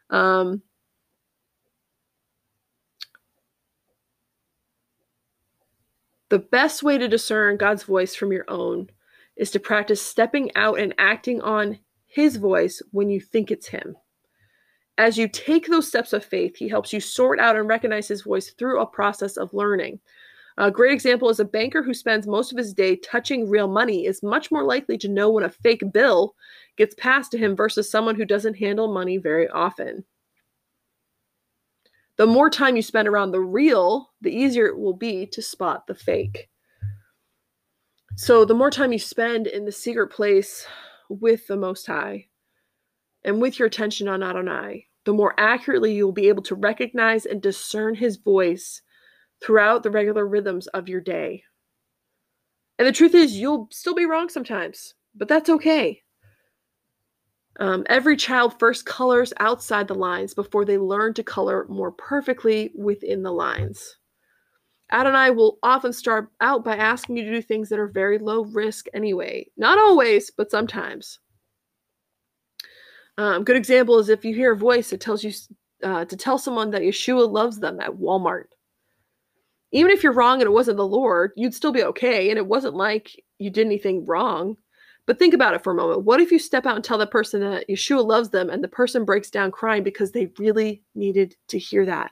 Um, 0.09 0.61
the 6.29 6.39
best 6.39 6.83
way 6.83 6.97
to 6.97 7.07
discern 7.07 7.57
God's 7.57 7.83
voice 7.83 8.15
from 8.15 8.31
your 8.31 8.45
own 8.47 8.89
is 9.35 9.51
to 9.51 9.59
practice 9.59 10.01
stepping 10.01 10.55
out 10.55 10.79
and 10.79 10.93
acting 10.97 11.41
on 11.41 11.79
His 12.05 12.37
voice 12.37 12.81
when 12.91 13.09
you 13.09 13.19
think 13.21 13.51
it's 13.51 13.67
Him. 13.67 13.95
As 14.97 15.17
you 15.17 15.27
take 15.27 15.67
those 15.67 15.87
steps 15.87 16.11
of 16.11 16.25
faith, 16.25 16.57
he 16.57 16.67
helps 16.67 16.91
you 16.91 16.99
sort 16.99 17.39
out 17.39 17.55
and 17.55 17.67
recognize 17.67 18.07
his 18.07 18.23
voice 18.23 18.49
through 18.51 18.81
a 18.81 18.85
process 18.85 19.37
of 19.37 19.53
learning. 19.53 19.99
A 20.57 20.71
great 20.71 20.91
example 20.91 21.29
is 21.29 21.39
a 21.39 21.45
banker 21.45 21.83
who 21.83 21.93
spends 21.93 22.25
most 22.25 22.51
of 22.51 22.57
his 22.57 22.73
day 22.73 22.95
touching 22.95 23.47
real 23.47 23.67
money 23.67 24.07
is 24.07 24.23
much 24.23 24.51
more 24.51 24.63
likely 24.63 24.97
to 24.97 25.07
know 25.07 25.29
when 25.29 25.43
a 25.43 25.49
fake 25.49 25.83
bill 25.93 26.33
gets 26.77 26.95
passed 26.95 27.29
to 27.31 27.37
him 27.37 27.55
versus 27.55 27.91
someone 27.91 28.15
who 28.15 28.25
doesn't 28.25 28.55
handle 28.55 28.91
money 28.91 29.17
very 29.17 29.47
often. 29.49 30.03
The 32.17 32.25
more 32.25 32.49
time 32.49 32.75
you 32.75 32.81
spend 32.81 33.07
around 33.07 33.31
the 33.31 33.39
real, 33.39 34.11
the 34.21 34.31
easier 34.31 34.65
it 34.65 34.77
will 34.77 34.95
be 34.95 35.27
to 35.27 35.41
spot 35.41 35.85
the 35.85 35.95
fake. 35.95 36.49
So, 38.15 38.43
the 38.43 38.55
more 38.55 38.71
time 38.71 38.91
you 38.91 38.97
spend 38.97 39.45
in 39.45 39.65
the 39.65 39.71
secret 39.71 40.07
place 40.07 40.65
with 41.09 41.45
the 41.45 41.55
Most 41.55 41.85
High 41.85 42.27
and 43.23 43.39
with 43.39 43.59
your 43.59 43.67
attention 43.67 44.07
on 44.07 44.23
Adonai, 44.23 44.87
the 45.05 45.13
more 45.13 45.35
accurately 45.39 45.93
you 45.93 46.05
will 46.05 46.13
be 46.13 46.27
able 46.27 46.41
to 46.43 46.55
recognize 46.55 47.27
and 47.27 47.39
discern 47.39 47.93
his 47.93 48.17
voice 48.17 48.81
throughout 49.43 49.83
the 49.83 49.91
regular 49.91 50.25
rhythms 50.25 50.65
of 50.67 50.89
your 50.89 51.01
day. 51.01 51.43
And 52.79 52.87
the 52.87 52.91
truth 52.91 53.13
is, 53.13 53.37
you'll 53.37 53.67
still 53.71 53.93
be 53.93 54.05
wrong 54.05 54.29
sometimes, 54.29 54.95
but 55.13 55.27
that's 55.27 55.49
okay. 55.49 56.01
Um, 57.59 57.85
every 57.89 58.15
child 58.15 58.59
first 58.59 58.85
colors 58.85 59.33
outside 59.39 59.87
the 59.87 59.95
lines 59.95 60.33
before 60.33 60.63
they 60.63 60.77
learn 60.77 61.13
to 61.15 61.23
color 61.23 61.65
more 61.69 61.91
perfectly 61.91 62.71
within 62.75 63.23
the 63.23 63.31
lines. 63.31 63.97
Adonai 64.91 65.31
will 65.31 65.57
often 65.63 65.91
start 65.91 66.29
out 66.39 66.63
by 66.63 66.77
asking 66.77 67.17
you 67.17 67.25
to 67.25 67.31
do 67.31 67.41
things 67.41 67.67
that 67.69 67.79
are 67.79 67.87
very 67.87 68.19
low 68.19 68.45
risk 68.45 68.85
anyway. 68.93 69.49
Not 69.57 69.77
always, 69.77 70.31
but 70.31 70.51
sometimes. 70.51 71.19
Um, 73.17 73.43
good 73.43 73.57
example 73.57 73.97
is 73.97 74.09
if 74.09 74.23
you 74.23 74.35
hear 74.35 74.53
a 74.53 74.57
voice 74.57 74.91
that 74.91 75.01
tells 75.01 75.23
you 75.23 75.33
uh, 75.83 76.05
to 76.05 76.15
tell 76.15 76.37
someone 76.37 76.71
that 76.71 76.83
Yeshua 76.83 77.29
loves 77.29 77.59
them 77.59 77.79
at 77.79 77.91
Walmart. 77.91 78.45
Even 79.71 79.91
if 79.91 80.03
you're 80.03 80.13
wrong 80.13 80.39
and 80.41 80.47
it 80.47 80.53
wasn't 80.53 80.77
the 80.77 80.87
Lord, 80.87 81.31
you'd 81.35 81.53
still 81.53 81.73
be 81.73 81.83
okay. 81.83 82.29
And 82.29 82.37
it 82.37 82.47
wasn't 82.47 82.75
like 82.75 83.11
you 83.39 83.49
did 83.49 83.65
anything 83.65 84.05
wrong. 84.05 84.55
But 85.07 85.17
think 85.17 85.33
about 85.33 85.55
it 85.55 85.63
for 85.63 85.71
a 85.71 85.75
moment. 85.75 86.03
What 86.03 86.19
if 86.19 86.31
you 86.31 86.37
step 86.37 86.65
out 86.65 86.75
and 86.75 86.83
tell 86.83 86.97
the 86.97 87.07
person 87.07 87.39
that 87.39 87.67
Yeshua 87.69 88.05
loves 88.05 88.29
them 88.29 88.49
and 88.49 88.61
the 88.61 88.67
person 88.67 89.05
breaks 89.05 89.31
down 89.31 89.51
crying 89.51 89.81
because 89.81 90.11
they 90.11 90.29
really 90.37 90.83
needed 90.93 91.35
to 91.47 91.57
hear 91.57 91.85
that? 91.85 92.11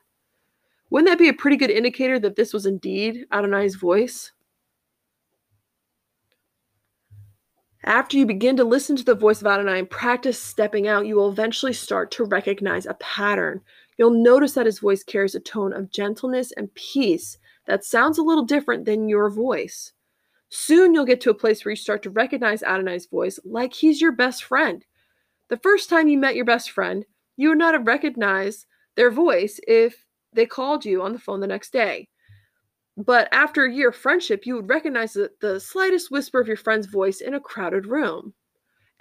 Wouldn't 0.90 1.10
that 1.10 1.20
be 1.20 1.28
a 1.28 1.34
pretty 1.34 1.58
good 1.58 1.70
indicator 1.70 2.20
that 2.20 2.38
this 2.38 2.54
was 2.54 2.66
indeed 2.66 3.26
Adonai's 3.32 3.76
voice? 3.76 4.32
After 7.84 8.18
you 8.18 8.26
begin 8.26 8.56
to 8.58 8.64
listen 8.64 8.96
to 8.96 9.04
the 9.04 9.14
voice 9.14 9.42
of 9.42 9.48
Adonai 9.48 9.78
and 9.80 9.90
practice 9.90 10.42
stepping 10.42 10.88
out, 10.88 11.06
you 11.06 11.18
will 11.18 11.30
eventually 11.30 11.74
start 11.74 12.12
to 12.12 12.24
recognize 12.24 12.86
a 12.86 12.96
pattern. 12.96 13.62
You'll 13.98 14.24
notice 14.24 14.54
that 14.54 14.66
his 14.66 14.80
voice 14.80 15.04
carries 15.04 15.36
a 15.36 15.42
tone 15.42 15.74
of 15.74 15.92
gentleness 15.92 16.54
and 16.54 16.74
peace 16.76 17.38
that 17.68 17.84
sounds 17.84 18.18
a 18.18 18.24
little 18.24 18.46
different 18.46 18.86
than 18.86 19.10
your 19.10 19.30
voice. 19.30 19.92
Soon 20.58 20.94
you'll 20.94 21.04
get 21.04 21.20
to 21.20 21.30
a 21.30 21.34
place 21.34 21.65
where 21.65 21.72
you 21.74 21.76
start 21.76 22.02
to 22.04 22.10
recognize 22.10 22.63
Adonai's 22.63 23.08
voice 23.08 23.38
like 23.44 23.74
he's 23.74 24.00
your 24.00 24.13
best 24.13 24.46
friend. 24.46 24.86
The 25.50 25.58
first 25.58 25.89
time 25.89 26.08
you 26.08 26.18
met 26.18 26.38
your 26.38 26.46
best 26.46 26.72
friend, 26.72 27.06
you 27.36 27.50
would 27.50 27.58
not 27.58 27.74
have 27.74 27.86
recognized 27.86 28.65
their 28.96 29.12
voice 29.12 29.60
if 29.68 30.06
they 30.32 30.46
called 30.46 30.86
you 30.86 31.02
on 31.02 31.12
the 31.12 31.20
phone 31.20 31.41
the 31.41 31.46
next 31.46 31.74
day. 31.74 32.08
But 32.96 33.28
after 33.34 33.65
a 33.65 33.72
year 33.72 33.89
of 33.89 33.98
friendship, 33.98 34.46
you 34.46 34.56
would 34.56 34.70
recognize 34.70 35.12
the, 35.12 35.30
the 35.41 35.60
slightest 35.60 36.10
whisper 36.10 36.39
of 36.39 36.48
your 36.48 36.56
friend's 36.56 36.88
voice 36.88 37.20
in 37.20 37.34
a 37.34 37.39
crowded 37.41 37.86
room. 37.86 38.34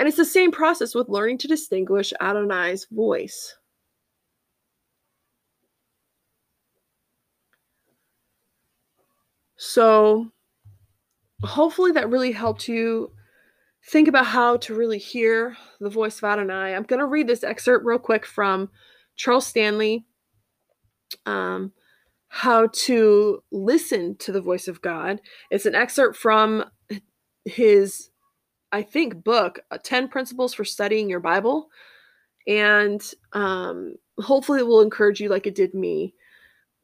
And 0.00 0.08
it's 0.08 0.16
the 0.16 0.24
same 0.24 0.50
process 0.50 0.92
with 0.92 1.08
learning 1.08 1.38
to 1.38 1.48
distinguish 1.48 2.12
Adonai's 2.20 2.88
voice. 2.90 3.56
So, 9.56 10.32
hopefully, 11.42 11.92
that 11.92 12.10
really 12.10 12.32
helped 12.32 12.68
you 12.68 13.12
think 13.86 14.08
about 14.08 14.26
how 14.26 14.56
to 14.56 14.74
really 14.74 14.98
hear 14.98 15.56
the 15.80 15.90
voice 15.90 16.18
of 16.18 16.24
Adonai. 16.24 16.74
I'm 16.74 16.84
going 16.84 17.00
to 17.00 17.06
read 17.06 17.26
this 17.26 17.44
excerpt 17.44 17.84
real 17.84 17.98
quick 17.98 18.24
from 18.24 18.70
Charles 19.16 19.46
Stanley. 19.46 20.06
Um, 21.26 21.72
how 22.28 22.66
to 22.72 23.40
listen 23.52 24.16
to 24.16 24.32
the 24.32 24.40
voice 24.40 24.66
of 24.66 24.82
God. 24.82 25.20
It's 25.52 25.66
an 25.66 25.76
excerpt 25.76 26.16
from 26.16 26.64
his, 27.44 28.10
I 28.72 28.82
think, 28.82 29.22
book, 29.22 29.60
uh, 29.70 29.78
10 29.80 30.08
Principles 30.08 30.52
for 30.52 30.64
Studying 30.64 31.08
Your 31.08 31.20
Bible. 31.20 31.68
And 32.48 33.00
um, 33.34 33.94
hopefully 34.18 34.58
it 34.58 34.66
will 34.66 34.80
encourage 34.80 35.20
you 35.20 35.28
like 35.28 35.46
it 35.46 35.54
did 35.54 35.74
me. 35.74 36.14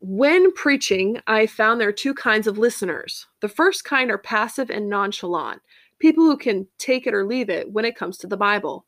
When 0.02 0.50
preaching, 0.52 1.20
I 1.26 1.46
found 1.46 1.78
there 1.78 1.90
are 1.90 1.92
two 1.92 2.14
kinds 2.14 2.46
of 2.46 2.56
listeners. 2.56 3.26
The 3.40 3.50
first 3.50 3.84
kind 3.84 4.10
are 4.10 4.16
passive 4.16 4.70
and 4.70 4.88
nonchalant, 4.88 5.60
people 5.98 6.24
who 6.24 6.38
can 6.38 6.66
take 6.78 7.06
it 7.06 7.12
or 7.12 7.26
leave 7.26 7.50
it 7.50 7.70
when 7.70 7.84
it 7.84 7.96
comes 7.96 8.16
to 8.18 8.26
the 8.26 8.36
Bible. 8.36 8.86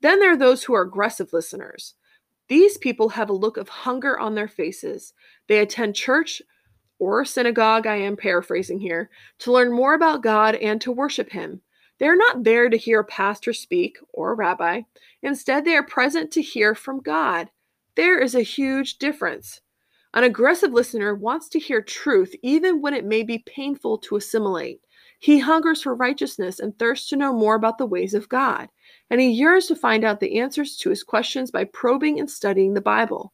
Then 0.00 0.20
there 0.20 0.32
are 0.32 0.38
those 0.38 0.64
who 0.64 0.74
are 0.74 0.80
aggressive 0.80 1.34
listeners. 1.34 1.94
These 2.48 2.78
people 2.78 3.10
have 3.10 3.28
a 3.28 3.34
look 3.34 3.58
of 3.58 3.68
hunger 3.68 4.18
on 4.18 4.34
their 4.34 4.48
faces. 4.48 5.12
They 5.48 5.58
attend 5.58 5.96
church 5.96 6.40
or 6.98 7.26
synagogue, 7.26 7.86
I 7.86 7.96
am 7.96 8.16
paraphrasing 8.16 8.78
here, 8.78 9.10
to 9.40 9.52
learn 9.52 9.70
more 9.70 9.92
about 9.92 10.22
God 10.22 10.54
and 10.54 10.80
to 10.80 10.92
worship 10.92 11.30
Him. 11.30 11.60
They 11.98 12.06
are 12.06 12.16
not 12.16 12.42
there 12.42 12.70
to 12.70 12.76
hear 12.78 13.00
a 13.00 13.04
pastor 13.04 13.52
speak 13.52 13.98
or 14.14 14.32
a 14.32 14.34
rabbi. 14.34 14.82
Instead, 15.22 15.64
they 15.66 15.76
are 15.76 15.84
present 15.84 16.30
to 16.32 16.42
hear 16.42 16.74
from 16.74 17.00
God. 17.00 17.50
There 17.96 18.18
is 18.18 18.34
a 18.34 18.42
huge 18.42 18.98
difference. 18.98 19.60
An 20.14 20.24
aggressive 20.24 20.72
listener 20.72 21.14
wants 21.14 21.48
to 21.50 21.58
hear 21.58 21.82
truth 21.82 22.34
even 22.42 22.80
when 22.80 22.94
it 22.94 23.04
may 23.04 23.22
be 23.22 23.44
painful 23.46 23.98
to 23.98 24.16
assimilate. 24.16 24.80
He 25.18 25.38
hungers 25.38 25.82
for 25.82 25.94
righteousness 25.94 26.58
and 26.58 26.78
thirsts 26.78 27.08
to 27.10 27.16
know 27.16 27.32
more 27.32 27.54
about 27.54 27.78
the 27.78 27.86
ways 27.86 28.14
of 28.14 28.28
God 28.28 28.68
and 29.10 29.20
he 29.20 29.28
yearns 29.28 29.66
to 29.66 29.76
find 29.76 30.04
out 30.04 30.20
the 30.20 30.38
answers 30.38 30.76
to 30.76 30.90
his 30.90 31.02
questions 31.02 31.50
by 31.50 31.64
probing 31.64 32.18
and 32.18 32.30
studying 32.30 32.74
the 32.74 32.80
Bible. 32.80 33.32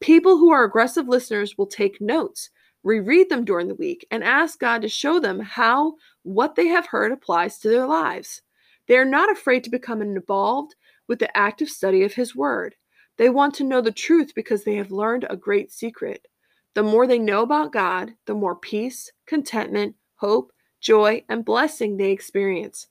People 0.00 0.36
who 0.36 0.50
are 0.50 0.64
aggressive 0.64 1.08
listeners 1.08 1.56
will 1.56 1.66
take 1.66 2.00
notes, 2.00 2.50
reread 2.82 3.28
them 3.28 3.44
during 3.44 3.68
the 3.68 3.74
week, 3.74 4.06
and 4.10 4.24
ask 4.24 4.58
God 4.58 4.82
to 4.82 4.88
show 4.88 5.20
them 5.20 5.40
how 5.40 5.94
what 6.22 6.56
they 6.56 6.66
have 6.66 6.86
heard 6.86 7.12
applies 7.12 7.58
to 7.58 7.68
their 7.68 7.86
lives. 7.86 8.42
They 8.86 8.98
are 8.98 9.04
not 9.04 9.30
afraid 9.30 9.64
to 9.64 9.70
become 9.70 10.02
involved 10.02 10.74
with 11.08 11.20
the 11.20 11.34
active 11.36 11.70
study 11.70 12.02
of 12.02 12.14
His 12.14 12.34
Word. 12.34 12.74
They 13.16 13.30
want 13.30 13.54
to 13.54 13.64
know 13.64 13.80
the 13.80 13.92
truth 13.92 14.32
because 14.34 14.64
they 14.64 14.76
have 14.76 14.90
learned 14.90 15.26
a 15.28 15.36
great 15.36 15.72
secret. 15.72 16.26
The 16.74 16.82
more 16.82 17.06
they 17.06 17.18
know 17.18 17.42
about 17.42 17.72
God, 17.72 18.14
the 18.26 18.34
more 18.34 18.56
peace, 18.56 19.12
contentment, 19.26 19.94
hope, 20.16 20.52
joy, 20.80 21.24
and 21.28 21.44
blessing 21.44 21.96
they 21.96 22.10
experience. 22.10 22.88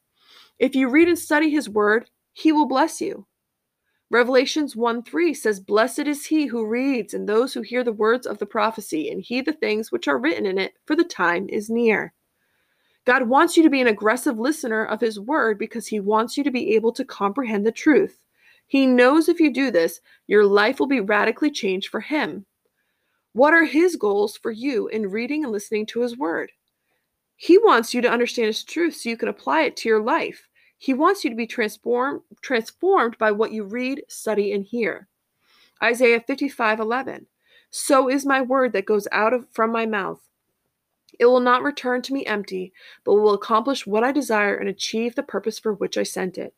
If 0.59 0.75
you 0.75 0.89
read 0.89 1.07
and 1.07 1.19
study 1.19 1.49
His 1.49 1.69
Word, 1.69 2.09
He 2.31 2.51
will 2.51 2.67
bless 2.67 3.01
you. 3.01 3.27
Revelations 4.13 4.75
1 4.75 5.01
3 5.01 5.33
says, 5.33 5.59
Blessed 5.59 6.07
is 6.07 6.27
he 6.27 6.45
who 6.45 6.67
reads, 6.67 7.15
and 7.15 7.27
those 7.27 7.53
who 7.53 7.61
hear 7.61 7.83
the 7.83 7.91
words 7.91 8.27
of 8.27 8.37
the 8.37 8.45
prophecy, 8.45 9.09
and 9.09 9.19
heed 9.19 9.45
the 9.45 9.53
things 9.53 9.91
which 9.91 10.07
are 10.07 10.19
written 10.19 10.45
in 10.45 10.59
it, 10.59 10.73
for 10.85 10.95
the 10.95 11.03
time 11.03 11.49
is 11.49 11.67
near. 11.67 12.13
God 13.05 13.27
wants 13.27 13.57
you 13.57 13.63
to 13.63 13.71
be 13.71 13.81
an 13.81 13.87
aggressive 13.87 14.37
listener 14.37 14.85
of 14.85 15.01
his 15.01 15.19
word 15.19 15.57
because 15.57 15.87
he 15.87 15.99
wants 15.99 16.37
you 16.37 16.43
to 16.43 16.51
be 16.51 16.75
able 16.75 16.93
to 16.93 17.03
comprehend 17.03 17.65
the 17.65 17.71
truth. 17.71 18.22
He 18.73 18.87
knows 18.87 19.29
if 19.29 19.39
you 19.39 19.53
do 19.53 19.69
this, 19.69 20.01
your 20.25 20.47
life 20.47 20.79
will 20.79 20.87
be 20.87 20.99
radically 20.99 21.51
changed 21.51 21.89
for 21.89 21.99
him. 21.99 22.47
What 23.31 23.53
are 23.53 23.65
his 23.65 23.97
goals 23.97 24.35
for 24.35 24.49
you 24.49 24.87
in 24.87 25.11
reading 25.11 25.43
and 25.43 25.53
listening 25.53 25.85
to 25.85 26.01
his 26.01 26.17
word? 26.17 26.53
He 27.35 27.59
wants 27.59 27.93
you 27.93 28.01
to 28.01 28.09
understand 28.09 28.47
his 28.47 28.63
truth 28.63 28.95
so 28.95 29.09
you 29.09 29.15
can 29.15 29.27
apply 29.27 29.61
it 29.61 29.77
to 29.77 29.89
your 29.89 30.01
life. 30.01 30.47
He 30.75 30.91
wants 30.91 31.23
you 31.23 31.29
to 31.29 31.35
be 31.35 31.45
transformed 31.45 32.21
transformed 32.41 33.15
by 33.19 33.29
what 33.31 33.51
you 33.51 33.63
read, 33.63 34.05
study, 34.07 34.51
and 34.51 34.65
hear. 34.65 35.07
Isaiah 35.83 36.23
55 36.25 36.79
11. 36.79 37.27
So 37.69 38.09
is 38.09 38.25
my 38.25 38.41
word 38.41 38.73
that 38.73 38.87
goes 38.87 39.07
out 39.11 39.33
of, 39.33 39.45
from 39.51 39.71
my 39.71 39.85
mouth. 39.85 40.27
It 41.19 41.27
will 41.27 41.41
not 41.41 41.61
return 41.61 42.01
to 42.01 42.13
me 42.13 42.25
empty, 42.25 42.73
but 43.03 43.13
will 43.13 43.35
accomplish 43.35 43.85
what 43.85 44.03
I 44.03 44.11
desire 44.11 44.55
and 44.55 44.67
achieve 44.67 45.13
the 45.13 45.21
purpose 45.21 45.59
for 45.59 45.75
which 45.75 45.95
I 45.95 46.01
sent 46.01 46.39
it. 46.39 46.55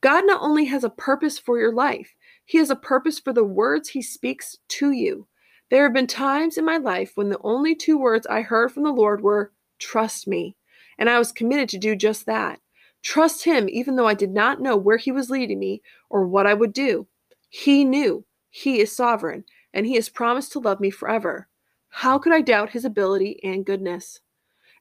God 0.00 0.26
not 0.26 0.40
only 0.40 0.64
has 0.66 0.84
a 0.84 0.90
purpose 0.90 1.38
for 1.38 1.58
your 1.58 1.72
life, 1.72 2.14
He 2.44 2.58
has 2.58 2.70
a 2.70 2.76
purpose 2.76 3.18
for 3.18 3.32
the 3.32 3.44
words 3.44 3.90
He 3.90 4.02
speaks 4.02 4.56
to 4.68 4.92
you. 4.92 5.26
There 5.70 5.84
have 5.84 5.92
been 5.92 6.06
times 6.06 6.58
in 6.58 6.64
my 6.64 6.78
life 6.78 7.12
when 7.14 7.28
the 7.28 7.40
only 7.42 7.74
two 7.74 7.98
words 7.98 8.26
I 8.26 8.42
heard 8.42 8.72
from 8.72 8.82
the 8.82 8.90
Lord 8.90 9.22
were, 9.22 9.52
Trust 9.78 10.26
me. 10.26 10.56
And 10.98 11.08
I 11.08 11.18
was 11.18 11.32
committed 11.32 11.68
to 11.70 11.78
do 11.78 11.94
just 11.94 12.26
that. 12.26 12.60
Trust 13.02 13.44
him 13.44 13.68
even 13.68 13.96
though 13.96 14.06
I 14.06 14.14
did 14.14 14.30
not 14.30 14.60
know 14.60 14.76
where 14.76 14.98
he 14.98 15.12
was 15.12 15.30
leading 15.30 15.58
me 15.58 15.80
or 16.10 16.26
what 16.26 16.46
I 16.46 16.54
would 16.54 16.72
do. 16.72 17.06
He 17.48 17.84
knew. 17.84 18.24
He 18.50 18.80
is 18.80 18.94
sovereign, 18.94 19.44
and 19.72 19.86
he 19.86 19.94
has 19.94 20.08
promised 20.08 20.52
to 20.52 20.58
love 20.58 20.80
me 20.80 20.90
forever. 20.90 21.48
How 21.88 22.18
could 22.18 22.32
I 22.32 22.40
doubt 22.40 22.70
his 22.70 22.84
ability 22.84 23.40
and 23.42 23.64
goodness? 23.64 24.20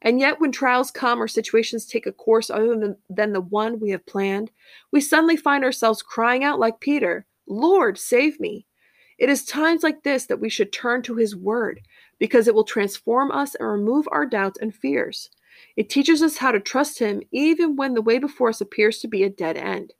And 0.01 0.19
yet, 0.19 0.39
when 0.39 0.51
trials 0.51 0.91
come 0.91 1.21
or 1.21 1.27
situations 1.27 1.85
take 1.85 2.05
a 2.05 2.11
course 2.11 2.49
other 2.49 2.77
than, 2.77 2.95
than 3.09 3.33
the 3.33 3.41
one 3.41 3.79
we 3.79 3.89
have 3.89 4.05
planned, 4.05 4.51
we 4.91 5.01
suddenly 5.01 5.35
find 5.35 5.63
ourselves 5.63 6.01
crying 6.01 6.43
out 6.43 6.59
like 6.59 6.79
Peter, 6.79 7.25
Lord, 7.47 7.97
save 7.97 8.39
me. 8.39 8.65
It 9.17 9.29
is 9.29 9.43
times 9.43 9.83
like 9.83 10.03
this 10.03 10.25
that 10.27 10.39
we 10.39 10.49
should 10.49 10.71
turn 10.71 11.01
to 11.03 11.15
his 11.15 11.35
word, 11.35 11.81
because 12.19 12.47
it 12.47 12.55
will 12.55 12.63
transform 12.63 13.31
us 13.31 13.55
and 13.55 13.67
remove 13.67 14.07
our 14.11 14.25
doubts 14.25 14.59
and 14.61 14.73
fears. 14.73 15.29
It 15.75 15.89
teaches 15.89 16.21
us 16.21 16.37
how 16.37 16.51
to 16.51 16.59
trust 16.59 16.99
Him 16.99 17.21
even 17.31 17.75
when 17.75 17.93
the 17.93 18.01
way 18.01 18.19
before 18.19 18.49
us 18.49 18.61
appears 18.61 18.99
to 18.99 19.07
be 19.07 19.23
a 19.23 19.29
dead 19.29 19.57
end. 19.57 19.93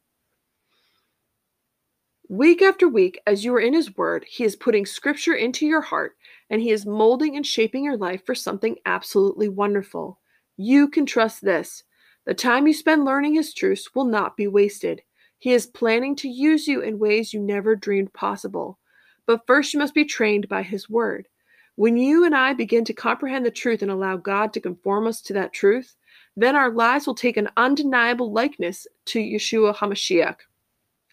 Week 2.27 2.61
after 2.61 2.87
week, 2.87 3.19
as 3.25 3.43
you 3.43 3.53
are 3.55 3.59
in 3.59 3.73
His 3.73 3.97
Word, 3.97 4.25
He 4.27 4.43
is 4.43 4.55
putting 4.55 4.85
Scripture 4.85 5.33
into 5.33 5.65
your 5.65 5.81
heart 5.81 6.15
and 6.49 6.61
He 6.61 6.71
is 6.71 6.85
molding 6.85 7.35
and 7.35 7.45
shaping 7.45 7.83
your 7.83 7.97
life 7.97 8.25
for 8.25 8.35
something 8.35 8.75
absolutely 8.85 9.49
wonderful. 9.49 10.19
You 10.57 10.87
can 10.87 11.05
trust 11.05 11.43
this. 11.43 11.83
The 12.25 12.33
time 12.33 12.67
you 12.67 12.73
spend 12.73 13.05
learning 13.05 13.35
His 13.35 13.53
truths 13.53 13.93
will 13.95 14.05
not 14.05 14.37
be 14.37 14.47
wasted. 14.47 15.01
He 15.37 15.53
is 15.53 15.67
planning 15.67 16.15
to 16.17 16.27
use 16.27 16.67
you 16.67 16.81
in 16.81 16.99
ways 16.99 17.33
you 17.33 17.39
never 17.39 17.75
dreamed 17.75 18.13
possible. 18.13 18.77
But 19.25 19.45
first, 19.47 19.73
you 19.73 19.79
must 19.79 19.93
be 19.93 20.05
trained 20.05 20.49
by 20.49 20.63
His 20.63 20.89
Word. 20.89 21.27
When 21.75 21.95
you 21.95 22.25
and 22.25 22.35
I 22.35 22.53
begin 22.53 22.83
to 22.85 22.93
comprehend 22.93 23.45
the 23.45 23.51
truth 23.51 23.81
and 23.81 23.89
allow 23.89 24.17
God 24.17 24.51
to 24.51 24.59
conform 24.59 25.07
us 25.07 25.21
to 25.21 25.33
that 25.33 25.53
truth, 25.53 25.95
then 26.35 26.55
our 26.55 26.71
lives 26.71 27.07
will 27.07 27.15
take 27.15 27.37
an 27.37 27.49
undeniable 27.55 28.33
likeness 28.33 28.85
to 29.05 29.19
Yeshua 29.19 29.75
HaMashiach. 29.75 30.35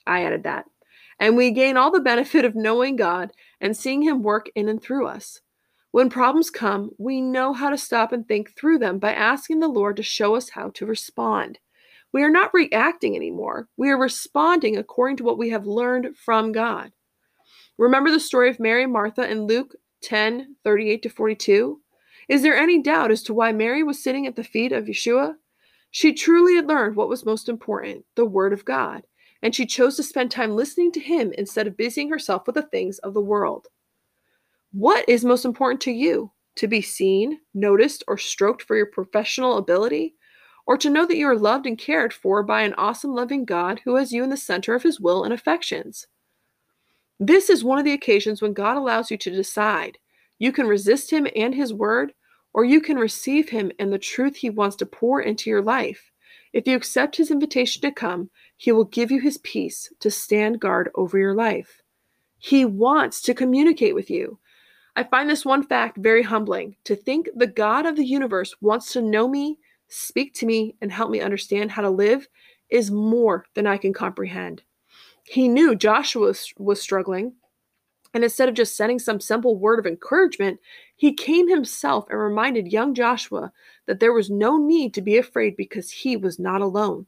I 0.07 0.25
added 0.25 0.43
that. 0.43 0.65
And 1.21 1.37
we 1.37 1.51
gain 1.51 1.77
all 1.77 1.91
the 1.91 2.01
benefit 2.01 2.45
of 2.45 2.55
knowing 2.55 2.97
God 2.97 3.33
and 3.61 3.77
seeing 3.77 4.03
Him 4.03 4.23
work 4.23 4.51
in 4.55 4.69
and 4.69 4.83
through 4.83 5.07
us. 5.07 5.41
When 5.91 6.11
problems 6.11 6.51
come, 6.51 6.91
we 6.99 7.21
know 7.21 7.53
how 7.53 7.71
to 7.71 7.79
stop 7.79 8.13
and 8.13 8.27
think 8.27 8.55
through 8.55 8.79
them 8.79 8.99
by 8.99 9.15
asking 9.15 9.61
the 9.61 9.69
Lord 9.69 9.97
to 9.97 10.03
show 10.03 10.35
us 10.35 10.51
how 10.51 10.71
to 10.75 10.87
respond. 10.87 11.59
We 12.13 12.23
are 12.23 12.31
not 12.31 12.55
reacting 12.55 13.17
anymore. 13.17 13.69
We 13.77 13.91
are 13.91 13.99
responding 13.99 14.77
according 14.77 15.17
to 15.19 15.25
what 15.25 15.39
we 15.39 15.51
have 15.51 15.67
learned 15.67 16.17
from 16.17 16.53
God. 16.53 16.93
Remember 17.79 18.11
the 18.11 18.21
story 18.21 18.49
of 18.51 18.61
Mary 18.61 18.85
and 18.85 18.93
Martha 18.93 19.29
in 19.31 19.47
Luke 19.47 19.75
10 20.03 20.57
38 20.65 21.03
to 21.03 21.09
42? 21.09 21.81
Is 22.29 22.43
there 22.43 22.57
any 22.57 22.83
doubt 22.83 23.11
as 23.11 23.23
to 23.25 23.35
why 23.35 23.53
Mary 23.53 23.83
was 23.83 24.03
sitting 24.03 24.27
at 24.27 24.37
the 24.37 24.45
feet 24.45 24.73
of 24.73 24.87
Yeshua? 24.87 25.35
She 25.91 26.13
truly 26.13 26.57
had 26.57 26.67
learned 26.67 26.97
what 26.97 27.09
was 27.09 27.25
most 27.25 27.49
important 27.49 28.05
the 28.17 28.25
Word 28.27 28.53
of 28.53 28.65
God, 28.65 29.05
and 29.43 29.55
she 29.55 29.67
chose 29.67 29.97
to 29.97 30.03
spend 30.03 30.31
time 30.31 30.57
listening 30.57 30.93
to 30.93 31.01
Him 31.01 31.33
instead 31.37 31.67
of 31.67 31.77
busying 31.77 32.11
herself 32.11 32.47
with 32.47 32.55
the 32.55 32.63
things 32.63 32.99
of 32.99 33.15
the 33.15 33.21
world. 33.21 33.69
What 34.73 35.09
is 35.09 35.25
most 35.25 35.45
important 35.45 35.81
to 35.83 35.93
you? 35.93 36.33
To 36.57 36.69
be 36.69 36.83
seen, 36.83 37.41
noticed, 37.55 38.05
or 38.09 38.19
stroked 38.19 38.63
for 38.63 38.77
your 38.77 38.87
professional 38.87 39.59
ability? 39.59 40.15
Or 40.67 40.77
to 40.79 40.91
know 40.91 41.07
that 41.07 41.17
you 41.17 41.29
are 41.29 41.39
loved 41.39 41.67
and 41.67 41.79
cared 41.79 42.13
for 42.13 42.43
by 42.43 42.63
an 42.63 42.75
awesome, 42.75 43.15
loving 43.15 43.45
God 43.45 43.81
who 43.85 43.95
has 43.97 44.13
you 44.13 44.25
in 44.25 44.31
the 44.31 44.37
center 44.37 44.75
of 44.75 44.83
His 44.83 44.99
will 44.99 45.23
and 45.23 45.33
affections? 45.33 46.07
This 47.21 47.49
is 47.49 47.65
one 47.65 47.79
of 47.79 47.85
the 47.85 47.93
occasions 47.93 48.43
when 48.43 48.53
God 48.53 48.77
allows 48.77 49.11
you 49.11 49.17
to 49.17 49.31
decide. 49.31 49.99
You 50.39 50.53
can 50.53 50.67
resist 50.67 51.11
Him 51.11 51.27
and 51.37 51.55
His 51.55 51.73
Word, 51.73 52.13
or 52.53 52.65
you 52.65 52.81
can 52.81 52.99
receive 52.99 53.49
Him 53.49 53.71
and 53.79 53.93
the 53.93 53.99
truth 53.99 54.37
He 54.37 54.51
wants 54.51 54.77
to 54.77 54.87
pour 54.87 55.21
into 55.21 55.49
your 55.49 55.63
life. 55.63 56.11
If 56.53 56.67
you 56.67 56.77
accept 56.77 57.17
His 57.17 57.31
invitation 57.31 57.83
to 57.83 57.93
come, 57.93 58.31
He 58.57 58.73
will 58.73 58.85
give 58.85 59.11
you 59.11 59.21
His 59.21 59.39
peace 59.39 59.93
to 60.01 60.11
stand 60.11 60.61
guard 60.61 60.91
over 60.95 61.19
your 61.19 61.35
life. 61.35 61.83
He 62.39 62.65
wants 62.65 63.21
to 63.23 63.35
communicate 63.35 63.95
with 63.95 64.11
you. 64.11 64.39
I 64.95 65.05
find 65.05 65.29
this 65.29 65.45
one 65.45 65.63
fact 65.63 65.99
very 65.99 66.23
humbling 66.23 66.77
to 66.85 66.97
think 66.97 67.29
the 67.35 67.47
God 67.47 67.85
of 67.85 67.97
the 67.97 68.05
universe 68.05 68.55
wants 68.61 68.93
to 68.93 69.03
know 69.03 69.29
me, 69.29 69.59
speak 69.89 70.33
to 70.35 70.47
me, 70.47 70.75
and 70.81 70.91
help 70.91 71.11
me 71.11 71.21
understand 71.21 71.71
how 71.71 71.83
to 71.83 71.91
live 71.91 72.27
is 72.71 72.91
more 72.91 73.45
than 73.55 73.67
I 73.67 73.77
can 73.77 73.93
comprehend. 73.93 74.63
He 75.25 75.49
knew 75.49 75.75
Joshua 75.75 76.33
was 76.59 76.81
struggling. 76.81 77.35
And 78.15 78.25
instead 78.25 78.49
of 78.49 78.55
just 78.55 78.77
sending 78.77 78.99
some 78.99 79.21
simple 79.21 79.59
word 79.59 79.79
of 79.79 79.87
encouragement, 79.87 80.59
he 80.95 81.13
came 81.13 81.49
himself 81.49 82.07
and 82.09 82.19
reminded 82.19 82.73
young 82.73 82.95
Joshua 82.95 83.53
that 83.87 84.01
there 84.01 84.13
was 84.13 84.31
no 84.31 84.57
need 84.57 84.95
to 84.95 85.03
be 85.03 85.19
afraid 85.19 85.57
because 85.57 85.91
he 85.91 86.17
was 86.17 86.39
not 86.39 86.63
alone. 86.63 87.07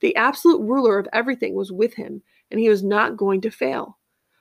The 0.00 0.14
absolute 0.16 0.60
ruler 0.60 0.98
of 0.98 1.08
everything 1.12 1.54
was 1.54 1.72
with 1.72 1.94
him, 1.94 2.22
and 2.50 2.60
he 2.60 2.68
was 2.68 2.82
not 2.82 3.16
going 3.16 3.40
to 3.42 3.50
fail. 3.50 3.98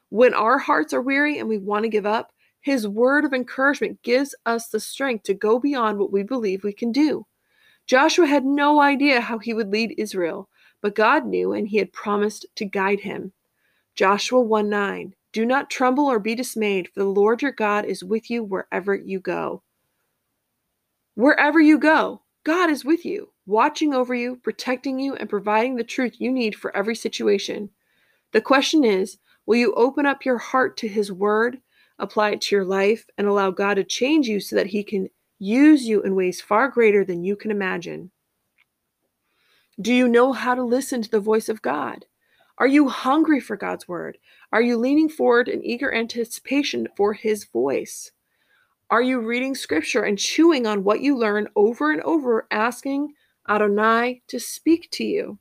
When 0.10 0.34
our 0.34 0.58
hearts 0.58 0.94
are 0.94 1.02
weary 1.02 1.40
and 1.40 1.50
we 1.50 1.58
want 1.58 1.84
to 1.84 1.90
give 1.90 2.06
up, 2.06 2.32
his 2.62 2.88
word 2.88 3.26
of 3.26 3.34
encouragement 3.34 4.02
gives 4.04 4.36
us 4.46 4.68
the 4.68 4.80
strength 4.80 5.24
to 5.24 5.34
go 5.34 5.60
beyond 5.60 6.00
what 6.00 6.12
we 6.12 6.24
believe 6.24 6.64
we 6.64 6.74
can 6.74 6.92
do. 6.92 7.26
Joshua 7.86 8.28
had 8.28 8.46
no 8.46 8.82
idea 8.82 9.22
how 9.22 9.40
he 9.40 9.54
would 9.54 9.72
lead 9.72 9.96
Israel, 9.98 10.50
but 10.82 10.96
God 10.96 11.26
knew, 11.26 11.54
and 11.54 11.68
he 11.68 11.78
had 11.78 11.94
promised 11.94 12.46
to 12.56 12.66
guide 12.66 13.00
him. 13.00 13.32
Joshua 13.96 14.42
1 14.42 14.70
9. 14.70 15.16
Do 15.32 15.46
not 15.46 15.70
tremble 15.70 16.06
or 16.06 16.20
be 16.20 16.36
dismayed, 16.36 16.90
for 16.90 17.00
the 17.02 17.10
Lord 17.10 17.42
your 17.42 17.52
God 17.52 17.86
is 17.86 18.04
with 18.04 18.30
you 18.30 18.44
wherever 18.44 18.94
you 18.94 19.20
go. 19.20 19.64
Wherever 21.16 21.60
you 21.60 21.80
go, 21.80 22.22
God 22.44 22.70
is 22.70 22.86
with 22.86 23.06
you, 23.06 23.32
watching 23.48 23.94
over 23.94 24.14
you, 24.14 24.36
protecting 24.36 25.00
you, 25.00 25.16
and 25.16 25.28
providing 25.30 25.76
the 25.76 25.84
truth 25.84 26.20
you 26.20 26.32
need 26.32 26.56
for 26.56 26.76
every 26.76 26.96
situation. 26.96 27.72
The 28.34 28.42
question 28.42 28.84
is 28.84 29.18
will 29.48 29.58
you 29.58 29.74
open 29.74 30.06
up 30.06 30.26
your 30.26 30.38
heart 30.38 30.78
to 30.78 30.88
His 30.88 31.12
Word, 31.12 31.60
apply 31.98 32.32
it 32.32 32.42
to 32.42 32.56
your 32.56 32.66
life, 32.66 33.08
and 33.18 33.26
allow 33.26 33.50
God 33.50 33.76
to 33.76 33.84
change 33.84 34.28
you 34.28 34.40
so 34.40 34.56
that 34.56 34.68
He 34.68 34.84
can 34.84 35.10
use 35.40 35.86
you 35.86 36.02
in 36.02 36.16
ways 36.16 36.42
far 36.42 36.70
greater 36.70 37.04
than 37.04 37.24
you 37.24 37.36
can 37.36 37.50
imagine? 37.50 38.12
Do 39.80 39.94
you 39.94 40.08
know 40.08 40.34
how 40.34 40.56
to 40.56 40.64
listen 40.64 41.02
to 41.02 41.10
the 41.10 41.20
voice 41.20 41.50
of 41.50 41.62
God? 41.62 42.06
Are 42.58 42.68
you 42.68 42.90
hungry 42.90 43.40
for 43.40 43.56
God's 43.56 43.88
word? 43.88 44.18
Are 44.52 44.62
you 44.62 44.78
leaning 44.78 45.10
forward 45.10 45.48
in 45.48 45.64
eager 45.64 45.94
anticipation 45.94 46.88
for 46.98 47.14
his 47.14 47.46
voice? 47.46 48.12
Are 48.90 49.02
you 49.02 49.20
reading 49.20 49.54
scripture 49.54 50.02
and 50.02 50.18
chewing 50.18 50.66
on 50.66 50.84
what 50.84 51.02
you 51.02 51.16
learn 51.16 51.50
over 51.56 51.92
and 51.92 52.02
over, 52.02 52.48
asking 52.50 53.14
Adonai 53.50 54.22
to 54.28 54.40
speak 54.40 54.90
to 54.92 55.04
you? 55.04 55.40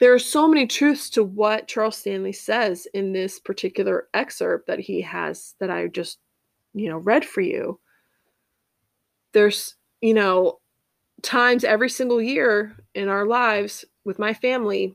There 0.00 0.12
are 0.12 0.18
so 0.18 0.48
many 0.48 0.66
truths 0.66 1.08
to 1.10 1.22
what 1.24 1.68
Charles 1.68 1.96
Stanley 1.96 2.32
says 2.32 2.86
in 2.94 3.12
this 3.12 3.38
particular 3.38 4.08
excerpt 4.12 4.66
that 4.66 4.80
he 4.80 5.00
has 5.02 5.54
that 5.60 5.70
I 5.70 5.86
just, 5.86 6.18
you 6.74 6.88
know, 6.88 6.98
read 6.98 7.24
for 7.24 7.40
you. 7.40 7.80
There's, 9.32 9.76
you 10.00 10.14
know, 10.14 10.58
times 11.22 11.64
every 11.64 11.88
single 11.88 12.20
year 12.20 12.76
in 12.94 13.08
our 13.08 13.26
lives 13.26 13.84
with 14.04 14.18
my 14.18 14.34
family 14.34 14.94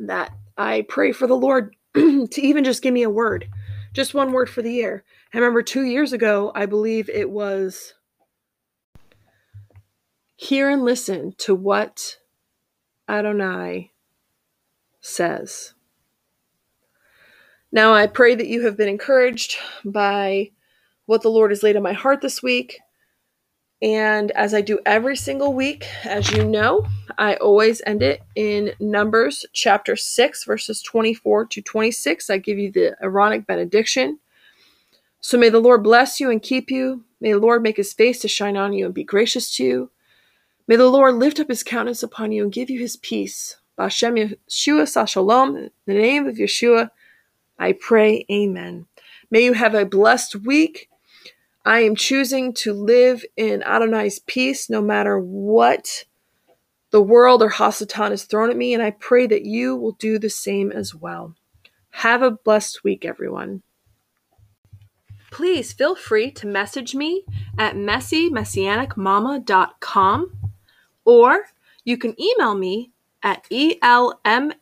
that 0.00 0.32
I 0.56 0.84
pray 0.88 1.12
for 1.12 1.26
the 1.26 1.36
Lord 1.36 1.76
to 1.94 2.40
even 2.42 2.64
just 2.64 2.82
give 2.82 2.94
me 2.94 3.02
a 3.04 3.10
word, 3.10 3.48
Just 3.92 4.14
one 4.14 4.32
word 4.32 4.50
for 4.50 4.62
the 4.62 4.72
year. 4.72 5.04
I 5.32 5.38
remember 5.38 5.62
two 5.62 5.84
years 5.84 6.12
ago, 6.12 6.50
I 6.54 6.66
believe 6.66 7.08
it 7.08 7.30
was 7.30 7.94
hear 10.38 10.70
and 10.70 10.84
listen 10.84 11.34
to 11.36 11.52
what 11.52 12.18
Adonai 13.08 13.90
says. 15.00 15.74
Now, 17.72 17.92
I 17.92 18.06
pray 18.06 18.36
that 18.36 18.46
you 18.46 18.64
have 18.64 18.76
been 18.76 18.88
encouraged 18.88 19.56
by 19.84 20.52
what 21.06 21.22
the 21.22 21.28
Lord 21.28 21.50
has 21.50 21.64
laid 21.64 21.76
on 21.76 21.82
my 21.82 21.92
heart 21.92 22.20
this 22.20 22.40
week. 22.40 22.78
And 23.82 24.30
as 24.30 24.54
I 24.54 24.60
do 24.60 24.78
every 24.86 25.16
single 25.16 25.52
week, 25.52 25.86
as 26.04 26.30
you 26.30 26.44
know, 26.44 26.86
I 27.18 27.34
always 27.36 27.82
end 27.84 28.02
it 28.02 28.22
in 28.36 28.74
Numbers 28.78 29.44
chapter 29.52 29.96
6, 29.96 30.44
verses 30.44 30.80
24 30.82 31.46
to 31.46 31.62
26. 31.62 32.30
I 32.30 32.38
give 32.38 32.58
you 32.58 32.70
the 32.70 32.96
Aaronic 33.02 33.44
benediction. 33.44 34.20
So 35.20 35.36
may 35.36 35.48
the 35.48 35.58
Lord 35.58 35.82
bless 35.82 36.20
you 36.20 36.30
and 36.30 36.40
keep 36.40 36.70
you. 36.70 37.04
May 37.20 37.32
the 37.32 37.38
Lord 37.38 37.60
make 37.60 37.76
his 37.76 37.92
face 37.92 38.20
to 38.20 38.28
shine 38.28 38.56
on 38.56 38.72
you 38.72 38.86
and 38.86 38.94
be 38.94 39.04
gracious 39.04 39.54
to 39.56 39.64
you. 39.64 39.90
May 40.68 40.76
the 40.76 40.86
Lord 40.86 41.14
lift 41.14 41.40
up 41.40 41.48
his 41.48 41.62
countenance 41.62 42.02
upon 42.02 42.30
you 42.30 42.42
and 42.42 42.52
give 42.52 42.68
you 42.68 42.78
his 42.78 42.98
peace. 42.98 43.56
Bashem 43.78 44.36
Yeshua 44.50 45.08
Shalom. 45.08 45.56
In 45.56 45.70
the 45.86 45.94
name 45.94 46.28
of 46.28 46.36
Yeshua, 46.36 46.90
I 47.58 47.72
pray, 47.72 48.26
Amen. 48.30 48.84
May 49.30 49.44
you 49.44 49.54
have 49.54 49.74
a 49.74 49.86
blessed 49.86 50.36
week. 50.36 50.90
I 51.64 51.80
am 51.80 51.96
choosing 51.96 52.52
to 52.54 52.72
live 52.74 53.24
in 53.36 53.62
Adonai's 53.62 54.18
peace 54.18 54.68
no 54.68 54.82
matter 54.82 55.18
what 55.18 56.04
the 56.90 57.02
world 57.02 57.42
or 57.42 57.50
Hasatan 57.50 58.10
has 58.10 58.24
thrown 58.24 58.50
at 58.50 58.56
me, 58.56 58.74
and 58.74 58.82
I 58.82 58.90
pray 58.90 59.26
that 59.26 59.46
you 59.46 59.74
will 59.74 59.92
do 59.92 60.18
the 60.18 60.30
same 60.30 60.70
as 60.70 60.94
well. 60.94 61.34
Have 61.90 62.20
a 62.22 62.30
blessed 62.30 62.84
week, 62.84 63.06
everyone. 63.06 63.62
Please 65.30 65.72
feel 65.72 65.94
free 65.94 66.30
to 66.32 66.46
message 66.46 66.94
me 66.94 67.24
at 67.58 67.74
messymessianicmama.com 67.74 70.47
or 71.08 71.46
you 71.84 71.96
can 71.96 72.14
email 72.20 72.54
me 72.54 72.90
at 73.22 73.48
elmmm3 73.48 74.58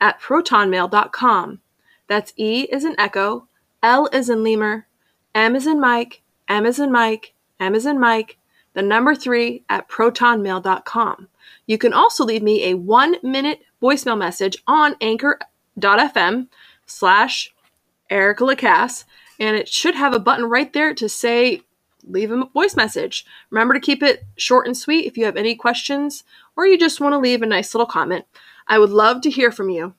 at 0.00 0.20
protonmail.com. 0.20 1.60
That's 2.08 2.32
E 2.36 2.62
is 2.64 2.84
in 2.84 2.98
Echo, 2.98 3.46
L 3.84 4.08
is 4.12 4.28
in 4.28 4.42
Lemur, 4.42 4.88
M 5.32 5.54
is 5.54 5.68
in 5.68 5.80
Mike, 5.80 6.22
M 6.48 6.66
is 6.66 6.80
in 6.80 6.90
Mike, 6.90 7.34
M 7.60 7.76
is 7.76 7.86
in 7.86 8.00
Mike, 8.00 8.36
the 8.74 8.82
number 8.82 9.14
three 9.14 9.62
at 9.70 9.88
protonmail.com. 9.88 11.28
You 11.66 11.78
can 11.78 11.92
also 11.92 12.24
leave 12.24 12.42
me 12.42 12.64
a 12.64 12.74
one 12.74 13.16
minute 13.22 13.60
voicemail 13.80 14.18
message 14.18 14.56
on 14.66 14.96
anchor.fm 15.00 16.48
slash 16.84 17.54
Erica 18.10 18.44
Lacasse, 18.44 19.04
and 19.38 19.56
it 19.56 19.68
should 19.68 19.94
have 19.94 20.14
a 20.14 20.18
button 20.18 20.46
right 20.46 20.72
there 20.72 20.92
to 20.94 21.08
say 21.08 21.62
leave 22.06 22.30
a 22.30 22.46
voice 22.52 22.76
message. 22.76 23.24
Remember 23.50 23.74
to 23.74 23.80
keep 23.80 24.02
it 24.02 24.24
short 24.36 24.66
and 24.66 24.76
sweet 24.76 25.06
if 25.06 25.16
you 25.16 25.24
have 25.24 25.36
any 25.36 25.54
questions 25.54 26.24
or 26.56 26.66
you 26.66 26.78
just 26.78 27.00
want 27.00 27.12
to 27.12 27.18
leave 27.18 27.42
a 27.42 27.46
nice 27.46 27.74
little 27.74 27.86
comment. 27.86 28.24
I 28.66 28.78
would 28.78 28.90
love 28.90 29.20
to 29.22 29.30
hear 29.30 29.50
from 29.50 29.70
you. 29.70 29.94